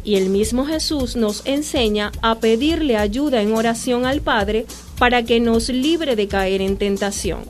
Y 0.05 0.17
el 0.17 0.31
mismo 0.31 0.65
Jesús 0.65 1.17
nos 1.17 1.45
enseña 1.45 2.13
a 2.23 2.37
pedirle 2.37 2.97
ayuda 2.97 3.43
en 3.43 3.53
oración 3.53 4.07
al 4.07 4.21
Padre 4.21 4.67
para 4.99 5.25
que 5.25 5.41
nos 5.41 5.69
libre 5.69 6.17
de 6.17 6.29
caer 6.29 6.63
en 6.63 6.77
tentación. 6.77 7.41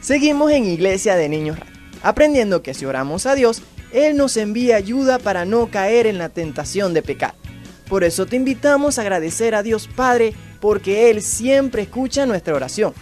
Seguimos 0.00 0.50
en 0.52 0.64
Iglesia 0.64 1.16
de 1.16 1.28
Niños 1.28 1.58
Radio, 1.58 1.77
aprendiendo 2.08 2.62
que 2.62 2.74
si 2.74 2.86
oramos 2.86 3.26
a 3.26 3.34
Dios, 3.34 3.62
Él 3.92 4.16
nos 4.16 4.36
envía 4.36 4.76
ayuda 4.76 5.18
para 5.18 5.44
no 5.44 5.70
caer 5.70 6.06
en 6.06 6.18
la 6.18 6.30
tentación 6.30 6.94
de 6.94 7.02
pecar. 7.02 7.34
Por 7.88 8.04
eso 8.04 8.26
te 8.26 8.36
invitamos 8.36 8.98
a 8.98 9.02
agradecer 9.02 9.54
a 9.54 9.62
Dios 9.62 9.88
Padre 9.94 10.34
porque 10.60 11.10
Él 11.10 11.22
siempre 11.22 11.82
escucha 11.82 12.26
nuestra 12.26 12.54
oración. 12.54 12.94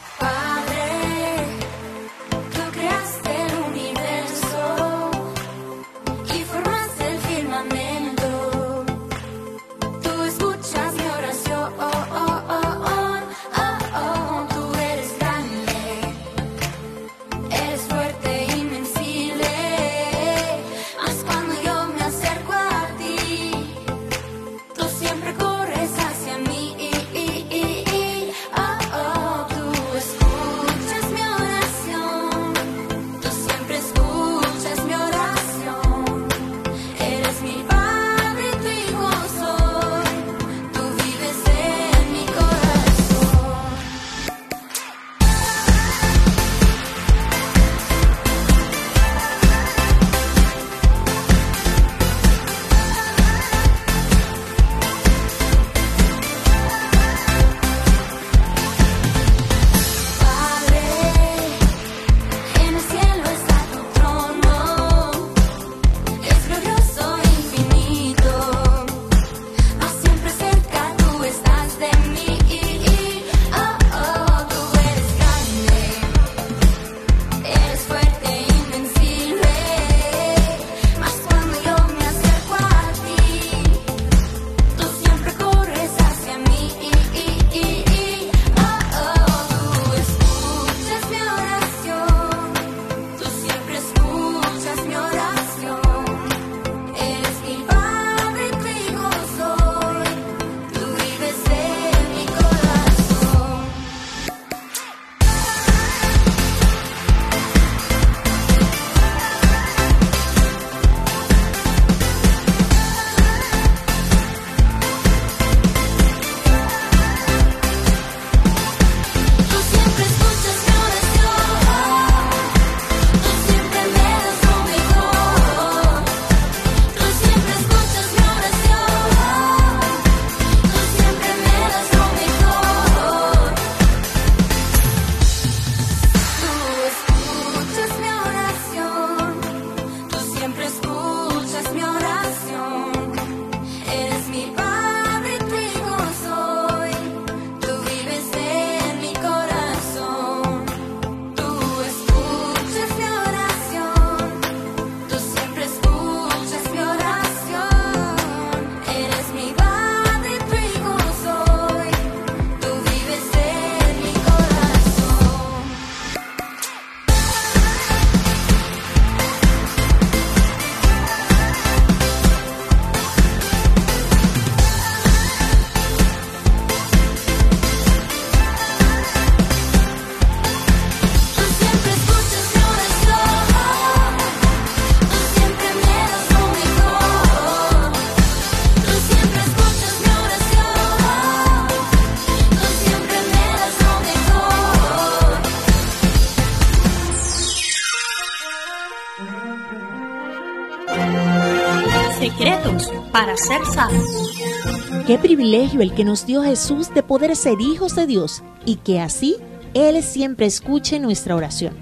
Qué 205.06 205.18
privilegio 205.18 205.82
el 205.82 205.94
que 205.94 206.04
nos 206.04 206.24
dio 206.26 206.42
Jesús 206.42 206.92
de 206.94 207.02
poder 207.02 207.36
ser 207.36 207.60
hijos 207.60 207.94
de 207.94 208.06
Dios 208.06 208.42
y 208.64 208.76
que 208.76 208.98
así 208.98 209.36
Él 209.74 210.02
siempre 210.02 210.46
escuche 210.46 210.98
nuestra 210.98 211.36
oración. 211.36 211.74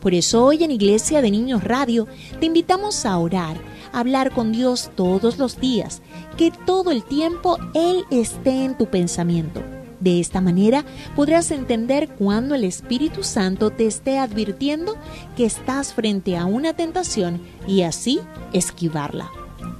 Por 0.00 0.14
eso 0.14 0.44
hoy 0.44 0.64
en 0.64 0.70
Iglesia 0.70 1.20
de 1.20 1.30
Niños 1.30 1.62
Radio 1.62 2.08
te 2.40 2.46
invitamos 2.46 3.04
a 3.04 3.18
orar, 3.18 3.58
a 3.92 4.00
hablar 4.00 4.30
con 4.30 4.52
Dios 4.52 4.90
todos 4.94 5.38
los 5.38 5.60
días, 5.60 6.00
que 6.38 6.50
todo 6.50 6.90
el 6.90 7.04
tiempo 7.04 7.58
Él 7.74 8.04
esté 8.10 8.64
en 8.64 8.76
tu 8.76 8.86
pensamiento. 8.86 9.62
De 10.00 10.20
esta 10.20 10.40
manera 10.40 10.84
podrás 11.14 11.50
entender 11.50 12.08
cuando 12.18 12.54
el 12.54 12.64
Espíritu 12.64 13.22
Santo 13.22 13.70
te 13.70 13.86
esté 13.86 14.18
advirtiendo 14.18 14.96
que 15.36 15.44
estás 15.44 15.92
frente 15.92 16.36
a 16.36 16.46
una 16.46 16.72
tentación 16.72 17.42
y 17.66 17.82
así 17.82 18.20
esquivarla. 18.52 19.30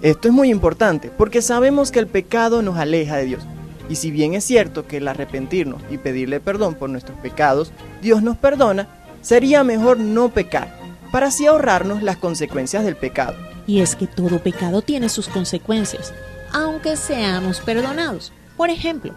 Esto 0.02 0.28
es 0.28 0.34
muy 0.34 0.50
importante 0.50 1.10
porque 1.16 1.40
sabemos 1.40 1.90
que 1.90 1.98
el 1.98 2.06
pecado 2.06 2.62
nos 2.62 2.76
aleja 2.76 3.16
de 3.16 3.24
Dios. 3.24 3.42
Y 3.88 3.96
si 3.96 4.10
bien 4.10 4.34
es 4.34 4.44
cierto 4.44 4.86
que 4.86 4.98
el 4.98 5.08
arrepentirnos 5.08 5.82
y 5.90 5.98
pedirle 5.98 6.40
perdón 6.40 6.74
por 6.74 6.90
nuestros 6.90 7.18
pecados, 7.20 7.72
Dios 8.02 8.22
nos 8.22 8.36
perdona, 8.36 8.88
sería 9.20 9.64
mejor 9.64 9.98
no 9.98 10.30
pecar, 10.30 10.78
para 11.12 11.28
así 11.28 11.46
ahorrarnos 11.46 12.02
las 12.02 12.16
consecuencias 12.16 12.84
del 12.84 12.96
pecado. 12.96 13.36
Y 13.66 13.80
es 13.80 13.96
que 13.96 14.06
todo 14.06 14.42
pecado 14.42 14.82
tiene 14.82 15.08
sus 15.08 15.28
consecuencias, 15.28 16.12
aunque 16.52 16.96
seamos 16.96 17.60
perdonados. 17.60 18.32
Por 18.56 18.70
ejemplo, 18.70 19.14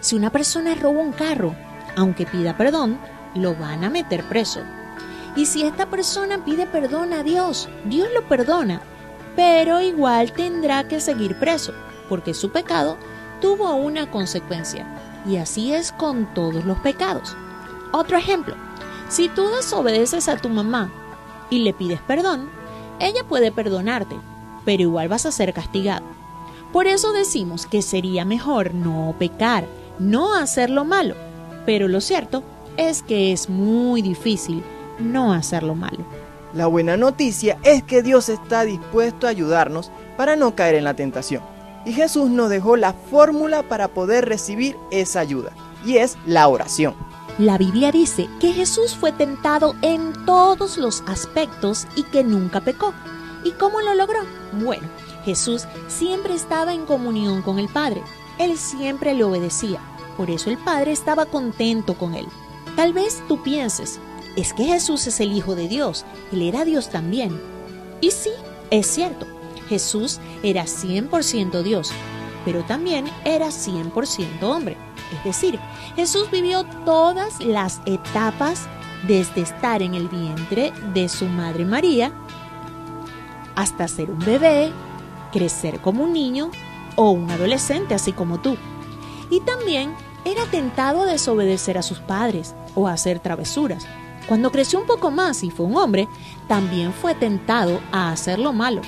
si 0.00 0.16
una 0.16 0.30
persona 0.30 0.74
roba 0.74 1.00
un 1.00 1.12
carro, 1.12 1.54
aunque 1.96 2.26
pida 2.26 2.56
perdón, 2.56 2.98
lo 3.34 3.54
van 3.56 3.84
a 3.84 3.90
meter 3.90 4.24
preso. 4.24 4.60
Y 5.36 5.46
si 5.46 5.62
esta 5.62 5.86
persona 5.86 6.44
pide 6.44 6.66
perdón 6.66 7.12
a 7.12 7.22
Dios, 7.22 7.68
Dios 7.84 8.08
lo 8.14 8.26
perdona 8.28 8.82
pero 9.38 9.80
igual 9.80 10.32
tendrá 10.32 10.88
que 10.88 10.98
seguir 10.98 11.38
preso, 11.38 11.72
porque 12.08 12.34
su 12.34 12.50
pecado 12.50 12.96
tuvo 13.40 13.72
una 13.76 14.10
consecuencia, 14.10 14.84
y 15.24 15.36
así 15.36 15.72
es 15.72 15.92
con 15.92 16.34
todos 16.34 16.64
los 16.64 16.76
pecados. 16.80 17.36
Otro 17.92 18.18
ejemplo, 18.18 18.56
si 19.08 19.28
tú 19.28 19.46
desobedeces 19.46 20.28
a 20.28 20.38
tu 20.38 20.48
mamá 20.48 20.90
y 21.50 21.60
le 21.60 21.72
pides 21.72 22.00
perdón, 22.00 22.50
ella 22.98 23.22
puede 23.28 23.52
perdonarte, 23.52 24.16
pero 24.64 24.82
igual 24.82 25.06
vas 25.06 25.24
a 25.24 25.30
ser 25.30 25.54
castigado. 25.54 26.04
Por 26.72 26.88
eso 26.88 27.12
decimos 27.12 27.66
que 27.66 27.80
sería 27.80 28.24
mejor 28.24 28.74
no 28.74 29.14
pecar, 29.20 29.68
no 30.00 30.34
hacer 30.34 30.68
lo 30.68 30.84
malo, 30.84 31.14
pero 31.64 31.86
lo 31.86 32.00
cierto 32.00 32.42
es 32.76 33.04
que 33.04 33.30
es 33.30 33.48
muy 33.48 34.02
difícil 34.02 34.64
no 34.98 35.32
hacer 35.32 35.62
lo 35.62 35.76
malo. 35.76 36.04
La 36.54 36.66
buena 36.66 36.96
noticia 36.96 37.58
es 37.62 37.82
que 37.82 38.02
Dios 38.02 38.28
está 38.28 38.64
dispuesto 38.64 39.26
a 39.26 39.30
ayudarnos 39.30 39.90
para 40.16 40.34
no 40.36 40.54
caer 40.54 40.76
en 40.76 40.84
la 40.84 40.94
tentación. 40.94 41.42
Y 41.84 41.92
Jesús 41.92 42.30
nos 42.30 42.50
dejó 42.50 42.76
la 42.76 42.92
fórmula 42.92 43.62
para 43.62 43.88
poder 43.88 44.28
recibir 44.28 44.76
esa 44.90 45.20
ayuda. 45.20 45.52
y 45.84 45.98
es 45.98 46.18
la 46.26 46.48
oración. 46.48 46.94
La 47.38 47.56
Biblia 47.56 47.92
dice 47.92 48.28
que 48.40 48.52
Jesús 48.52 48.96
fue 48.96 49.12
tentado 49.12 49.76
en 49.80 50.12
todos 50.26 50.76
los 50.76 51.04
aspectos 51.06 51.86
y 51.94 52.02
que 52.02 52.24
nunca 52.24 52.60
pecó. 52.60 52.92
¿Y 53.44 53.52
cómo 53.52 53.80
lo 53.80 53.94
logró? 53.94 54.18
Bueno, 54.52 54.88
Jesús 55.24 55.68
siempre 55.86 56.34
estaba 56.34 56.74
en 56.74 56.84
comunión 56.84 57.42
con 57.42 57.60
el 57.60 57.68
Padre. 57.68 58.02
Él 58.38 58.58
siempre 58.58 59.14
le 59.14 59.22
obedecía. 59.22 59.78
Por 60.16 60.30
eso 60.30 60.50
el 60.50 60.58
Padre 60.58 60.90
estaba 60.90 61.26
contento 61.26 61.94
con 61.94 62.14
él. 62.14 62.26
Tal 62.74 62.92
vez 62.92 63.22
tú 63.28 63.40
pienses, 63.40 64.00
es 64.38 64.52
que 64.52 64.66
Jesús 64.66 65.04
es 65.08 65.18
el 65.18 65.32
Hijo 65.32 65.56
de 65.56 65.66
Dios. 65.66 66.04
Él 66.30 66.42
era 66.42 66.64
Dios 66.64 66.90
también. 66.90 67.40
Y 68.00 68.12
sí, 68.12 68.30
es 68.70 68.86
cierto. 68.86 69.26
Jesús 69.68 70.20
era 70.44 70.64
100% 70.64 71.62
Dios, 71.62 71.90
pero 72.44 72.62
también 72.62 73.06
era 73.24 73.48
100% 73.48 74.42
hombre. 74.44 74.76
Es 75.12 75.24
decir, 75.24 75.58
Jesús 75.96 76.30
vivió 76.30 76.64
todas 76.84 77.40
las 77.40 77.80
etapas 77.84 78.68
desde 79.08 79.40
estar 79.40 79.82
en 79.82 79.94
el 79.94 80.08
vientre 80.08 80.72
de 80.94 81.08
su 81.08 81.26
madre 81.26 81.64
María 81.64 82.12
hasta 83.56 83.88
ser 83.88 84.08
un 84.08 84.20
bebé, 84.20 84.70
crecer 85.32 85.80
como 85.80 86.04
un 86.04 86.12
niño 86.12 86.52
o 86.94 87.10
un 87.10 87.28
adolescente 87.28 87.92
así 87.94 88.12
como 88.12 88.38
tú. 88.38 88.56
Y 89.30 89.40
también 89.40 89.94
era 90.24 90.44
tentado 90.44 91.02
a 91.02 91.06
desobedecer 91.06 91.76
a 91.76 91.82
sus 91.82 91.98
padres 91.98 92.54
o 92.76 92.86
a 92.86 92.92
hacer 92.92 93.18
travesuras. 93.18 93.84
Cuando 94.28 94.52
creció 94.52 94.78
un 94.78 94.86
poco 94.86 95.10
más 95.10 95.42
y 95.42 95.50
fue 95.50 95.64
un 95.64 95.76
hombre, 95.76 96.06
también 96.48 96.92
fue 96.92 97.14
tentado 97.14 97.80
a 97.92 98.12
hacer 98.12 98.38
lo 98.38 98.52
malo. 98.52 98.82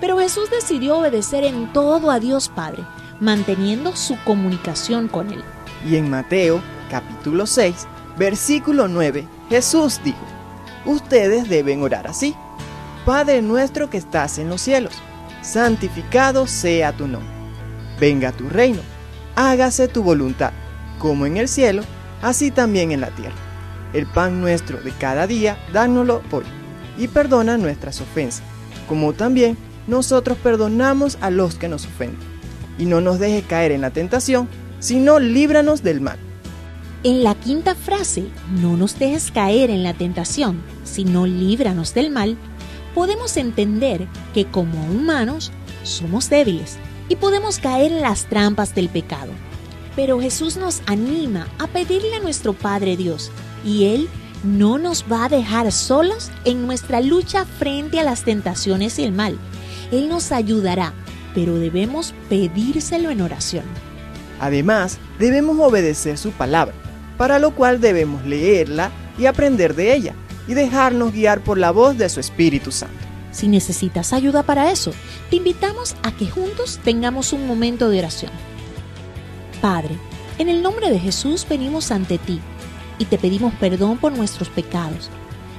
Pero 0.00 0.18
Jesús 0.18 0.50
decidió 0.50 0.98
obedecer 0.98 1.44
en 1.44 1.70
todo 1.72 2.10
a 2.10 2.18
Dios 2.18 2.48
Padre, 2.48 2.82
manteniendo 3.20 3.94
su 3.94 4.16
comunicación 4.24 5.08
con 5.08 5.30
Él. 5.30 5.44
Y 5.86 5.96
en 5.96 6.08
Mateo 6.08 6.62
capítulo 6.90 7.46
6, 7.46 7.86
versículo 8.16 8.88
9, 8.88 9.28
Jesús 9.50 10.00
dijo, 10.02 10.18
ustedes 10.86 11.48
deben 11.48 11.82
orar 11.82 12.06
así. 12.06 12.34
Padre 13.04 13.42
nuestro 13.42 13.90
que 13.90 13.98
estás 13.98 14.38
en 14.38 14.48
los 14.48 14.62
cielos, 14.62 14.94
santificado 15.42 16.46
sea 16.46 16.96
tu 16.96 17.06
nombre. 17.06 17.30
Venga 18.00 18.32
tu 18.32 18.48
reino, 18.48 18.80
hágase 19.34 19.88
tu 19.88 20.02
voluntad, 20.02 20.52
como 20.98 21.26
en 21.26 21.36
el 21.36 21.48
cielo, 21.48 21.82
así 22.22 22.50
también 22.50 22.92
en 22.92 23.02
la 23.02 23.10
tierra. 23.10 23.45
El 23.92 24.06
pan 24.06 24.40
nuestro 24.40 24.80
de 24.80 24.90
cada 24.92 25.26
día, 25.26 25.58
dánoslo 25.72 26.22
hoy, 26.30 26.44
y 26.98 27.08
perdona 27.08 27.58
nuestras 27.58 28.00
ofensas, 28.00 28.42
como 28.88 29.12
también 29.12 29.56
nosotros 29.86 30.36
perdonamos 30.42 31.18
a 31.20 31.30
los 31.30 31.54
que 31.54 31.68
nos 31.68 31.86
ofenden. 31.86 32.18
Y 32.78 32.86
no 32.86 33.00
nos 33.00 33.18
deje 33.18 33.42
caer 33.42 33.72
en 33.72 33.80
la 33.80 33.90
tentación, 33.90 34.48
sino 34.80 35.18
líbranos 35.18 35.82
del 35.82 36.00
mal. 36.00 36.18
En 37.02 37.22
la 37.22 37.34
quinta 37.34 37.74
frase, 37.74 38.26
no 38.60 38.76
nos 38.76 38.98
dejes 38.98 39.30
caer 39.30 39.70
en 39.70 39.82
la 39.82 39.94
tentación, 39.94 40.60
sino 40.84 41.26
líbranos 41.26 41.94
del 41.94 42.10
mal, 42.10 42.36
podemos 42.94 43.36
entender 43.36 44.08
que 44.34 44.46
como 44.46 44.84
humanos 44.86 45.52
somos 45.84 46.28
débiles 46.28 46.78
y 47.08 47.16
podemos 47.16 47.58
caer 47.58 47.92
en 47.92 48.02
las 48.02 48.24
trampas 48.24 48.74
del 48.74 48.88
pecado. 48.88 49.30
Pero 49.96 50.20
Jesús 50.20 50.56
nos 50.56 50.82
anima 50.86 51.48
a 51.58 51.66
pedirle 51.66 52.14
a 52.14 52.20
nuestro 52.20 52.52
Padre 52.52 52.96
Dios 52.96 53.32
y 53.64 53.86
Él 53.86 54.08
no 54.44 54.78
nos 54.78 55.04
va 55.10 55.24
a 55.24 55.28
dejar 55.28 55.72
solos 55.72 56.30
en 56.44 56.66
nuestra 56.66 57.00
lucha 57.00 57.44
frente 57.44 57.98
a 57.98 58.04
las 58.04 58.22
tentaciones 58.22 58.98
y 58.98 59.04
el 59.04 59.12
mal. 59.12 59.38
Él 59.90 60.08
nos 60.08 60.30
ayudará, 60.30 60.92
pero 61.34 61.58
debemos 61.58 62.14
pedírselo 62.28 63.10
en 63.10 63.22
oración. 63.22 63.64
Además, 64.38 64.98
debemos 65.18 65.58
obedecer 65.58 66.18
su 66.18 66.30
palabra, 66.30 66.74
para 67.16 67.38
lo 67.38 67.54
cual 67.54 67.80
debemos 67.80 68.24
leerla 68.26 68.90
y 69.18 69.26
aprender 69.26 69.74
de 69.74 69.94
ella, 69.94 70.14
y 70.46 70.54
dejarnos 70.54 71.12
guiar 71.12 71.42
por 71.42 71.58
la 71.58 71.70
voz 71.70 71.96
de 71.96 72.08
su 72.08 72.20
Espíritu 72.20 72.70
Santo. 72.70 72.94
Si 73.32 73.48
necesitas 73.48 74.12
ayuda 74.12 74.42
para 74.42 74.70
eso, 74.70 74.92
te 75.30 75.36
invitamos 75.36 75.96
a 76.02 76.12
que 76.12 76.28
juntos 76.28 76.80
tengamos 76.84 77.32
un 77.32 77.46
momento 77.46 77.88
de 77.88 77.98
oración. 77.98 78.32
Padre, 79.66 79.98
en 80.38 80.48
el 80.48 80.62
nombre 80.62 80.90
de 80.90 81.00
Jesús 81.00 81.44
venimos 81.50 81.90
ante 81.90 82.18
ti 82.18 82.38
y 83.00 83.06
te 83.06 83.18
pedimos 83.18 83.52
perdón 83.54 83.98
por 83.98 84.16
nuestros 84.16 84.48
pecados. 84.48 85.10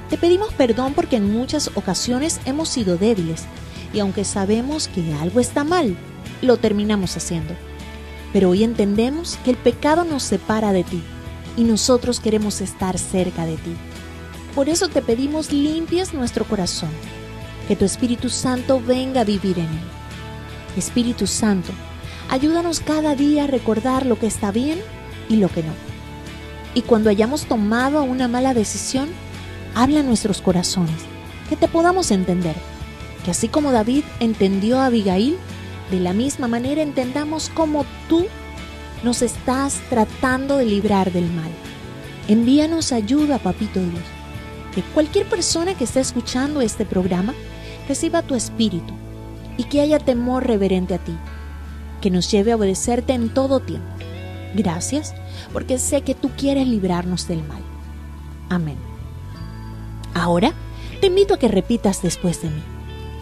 Te 0.09 0.17
pedimos 0.17 0.53
perdón 0.53 0.93
porque 0.93 1.17
en 1.17 1.29
muchas 1.29 1.71
ocasiones 1.75 2.39
hemos 2.45 2.69
sido 2.69 2.95
débiles 2.95 3.43
y 3.93 3.99
aunque 3.99 4.23
sabemos 4.23 4.87
que 4.87 5.13
algo 5.15 5.41
está 5.41 5.65
mal, 5.65 5.97
lo 6.41 6.55
terminamos 6.55 7.17
haciendo. 7.17 7.53
Pero 8.31 8.51
hoy 8.51 8.63
entendemos 8.63 9.37
que 9.43 9.49
el 9.49 9.57
pecado 9.57 10.05
nos 10.05 10.23
separa 10.23 10.71
de 10.71 10.85
ti 10.85 11.03
y 11.57 11.65
nosotros 11.65 12.21
queremos 12.21 12.61
estar 12.61 12.97
cerca 12.97 13.45
de 13.45 13.57
ti. 13.57 13.75
Por 14.55 14.69
eso 14.69 14.87
te 14.87 15.01
pedimos 15.01 15.51
limpies 15.51 16.13
nuestro 16.13 16.45
corazón, 16.45 16.91
que 17.67 17.75
tu 17.75 17.83
Espíritu 17.83 18.29
Santo 18.29 18.79
venga 18.79 19.19
a 19.19 19.25
vivir 19.25 19.59
en 19.59 19.65
él. 19.65 20.77
Espíritu 20.77 21.27
Santo, 21.27 21.73
ayúdanos 22.29 22.79
cada 22.79 23.15
día 23.15 23.45
a 23.45 23.47
recordar 23.47 24.05
lo 24.05 24.17
que 24.19 24.27
está 24.27 24.51
bien 24.51 24.79
y 25.29 25.37
lo 25.37 25.49
que 25.49 25.63
no. 25.63 25.73
Y 26.73 26.81
cuando 26.83 27.09
hayamos 27.09 27.45
tomado 27.45 28.03
una 28.03 28.27
mala 28.27 28.53
decisión, 28.53 29.09
habla 29.75 30.03
nuestros 30.03 30.41
corazones, 30.41 30.95
que 31.49 31.55
te 31.55 31.67
podamos 31.67 32.11
entender, 32.11 32.55
que 33.23 33.31
así 33.31 33.47
como 33.47 33.71
David 33.71 34.03
entendió 34.19 34.79
a 34.79 34.87
Abigail, 34.87 35.37
de 35.91 35.99
la 35.99 36.13
misma 36.13 36.47
manera 36.47 36.81
entendamos 36.81 37.49
cómo 37.53 37.85
tú 38.09 38.25
nos 39.03 39.21
estás 39.21 39.79
tratando 39.89 40.57
de 40.57 40.65
librar 40.65 41.11
del 41.11 41.31
mal. 41.31 41.51
Envíanos 42.27 42.91
ayuda, 42.91 43.37
Papito 43.37 43.79
Dios. 43.79 44.03
Que 44.75 44.81
cualquier 44.81 45.27
persona 45.27 45.75
que 45.75 45.85
esté 45.85 46.01
escuchando 46.01 46.61
este 46.61 46.85
programa 46.85 47.33
reciba 47.87 48.21
tu 48.21 48.35
espíritu 48.35 48.93
y 49.57 49.63
que 49.63 49.81
haya 49.81 49.97
temor 49.97 50.45
reverente 50.45 50.93
a 50.93 50.99
ti, 50.99 51.17
que 52.01 52.11
nos 52.11 52.29
lleve 52.31 52.51
a 52.51 52.55
obedecerte 52.55 53.13
en 53.13 53.33
todo 53.33 53.59
tiempo. 53.59 53.87
Gracias, 54.55 55.13
porque 55.53 55.77
sé 55.77 56.01
que 56.01 56.15
tú 56.15 56.31
quieres 56.37 56.67
librarnos 56.67 57.27
del 57.27 57.43
mal. 57.43 57.61
Amén. 58.49 58.77
Ahora 60.13 60.53
te 61.01 61.07
invito 61.07 61.35
a 61.35 61.39
que 61.39 61.47
repitas 61.47 62.01
después 62.01 62.41
de 62.41 62.49
mí. 62.49 62.61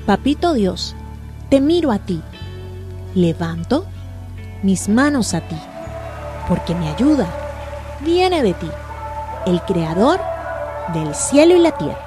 Papito 0.06 0.54
Dios, 0.54 0.96
te 1.50 1.62
miro 1.62 1.92
a 1.92 2.00
ti 2.00 2.22
levanto 3.16 3.86
mis 4.62 4.90
manos 4.90 5.34
a 5.34 5.42
ti, 5.42 5.58
porque 6.48 6.76
mi 6.76 6.88
ayuda 6.88 7.28
viene 8.02 8.44
de 8.44 8.54
ti, 8.54 8.70
el 9.46 9.62
Creador 9.62 10.20
del 10.94 11.16
cielo 11.16 11.56
y 11.56 11.60
la 11.60 11.72
tierra. 11.78 12.05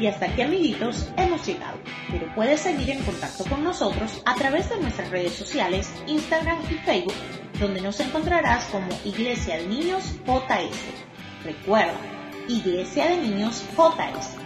Y 0.00 0.06
hasta 0.06 0.26
aquí, 0.26 0.42
amiguitos, 0.42 1.08
hemos 1.16 1.44
llegado. 1.46 1.78
Pero 2.10 2.32
puedes 2.34 2.60
seguir 2.60 2.90
en 2.90 3.02
contacto 3.02 3.44
con 3.44 3.64
nosotros 3.64 4.22
a 4.24 4.34
través 4.34 4.68
de 4.70 4.80
nuestras 4.80 5.10
redes 5.10 5.32
sociales, 5.34 5.90
Instagram 6.06 6.58
y 6.70 6.74
Facebook, 6.74 7.14
donde 7.58 7.80
nos 7.80 7.98
encontrarás 7.98 8.64
como 8.66 8.88
Iglesia 9.04 9.56
de 9.56 9.66
Niños 9.66 10.04
JS. 10.24 11.44
Recuerda, 11.44 11.98
Iglesia 12.48 13.08
de 13.08 13.16
Niños 13.18 13.64
JS. 13.76 14.36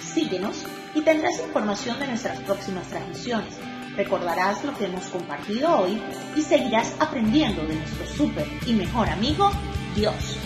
Síguenos 0.00 0.64
y 0.94 1.02
tendrás 1.02 1.40
información 1.40 1.98
de 2.00 2.08
nuestras 2.08 2.38
próximas 2.40 2.86
transmisiones. 2.88 3.58
Recordarás 3.96 4.64
lo 4.64 4.74
que 4.76 4.86
hemos 4.86 5.04
compartido 5.06 5.80
hoy 5.80 6.00
y 6.34 6.40
seguirás 6.40 6.94
aprendiendo 6.98 7.62
de 7.66 7.74
nuestro 7.74 8.06
súper 8.06 8.46
y 8.66 8.72
mejor 8.72 9.10
amigo, 9.10 9.50
Dios. 9.94 10.38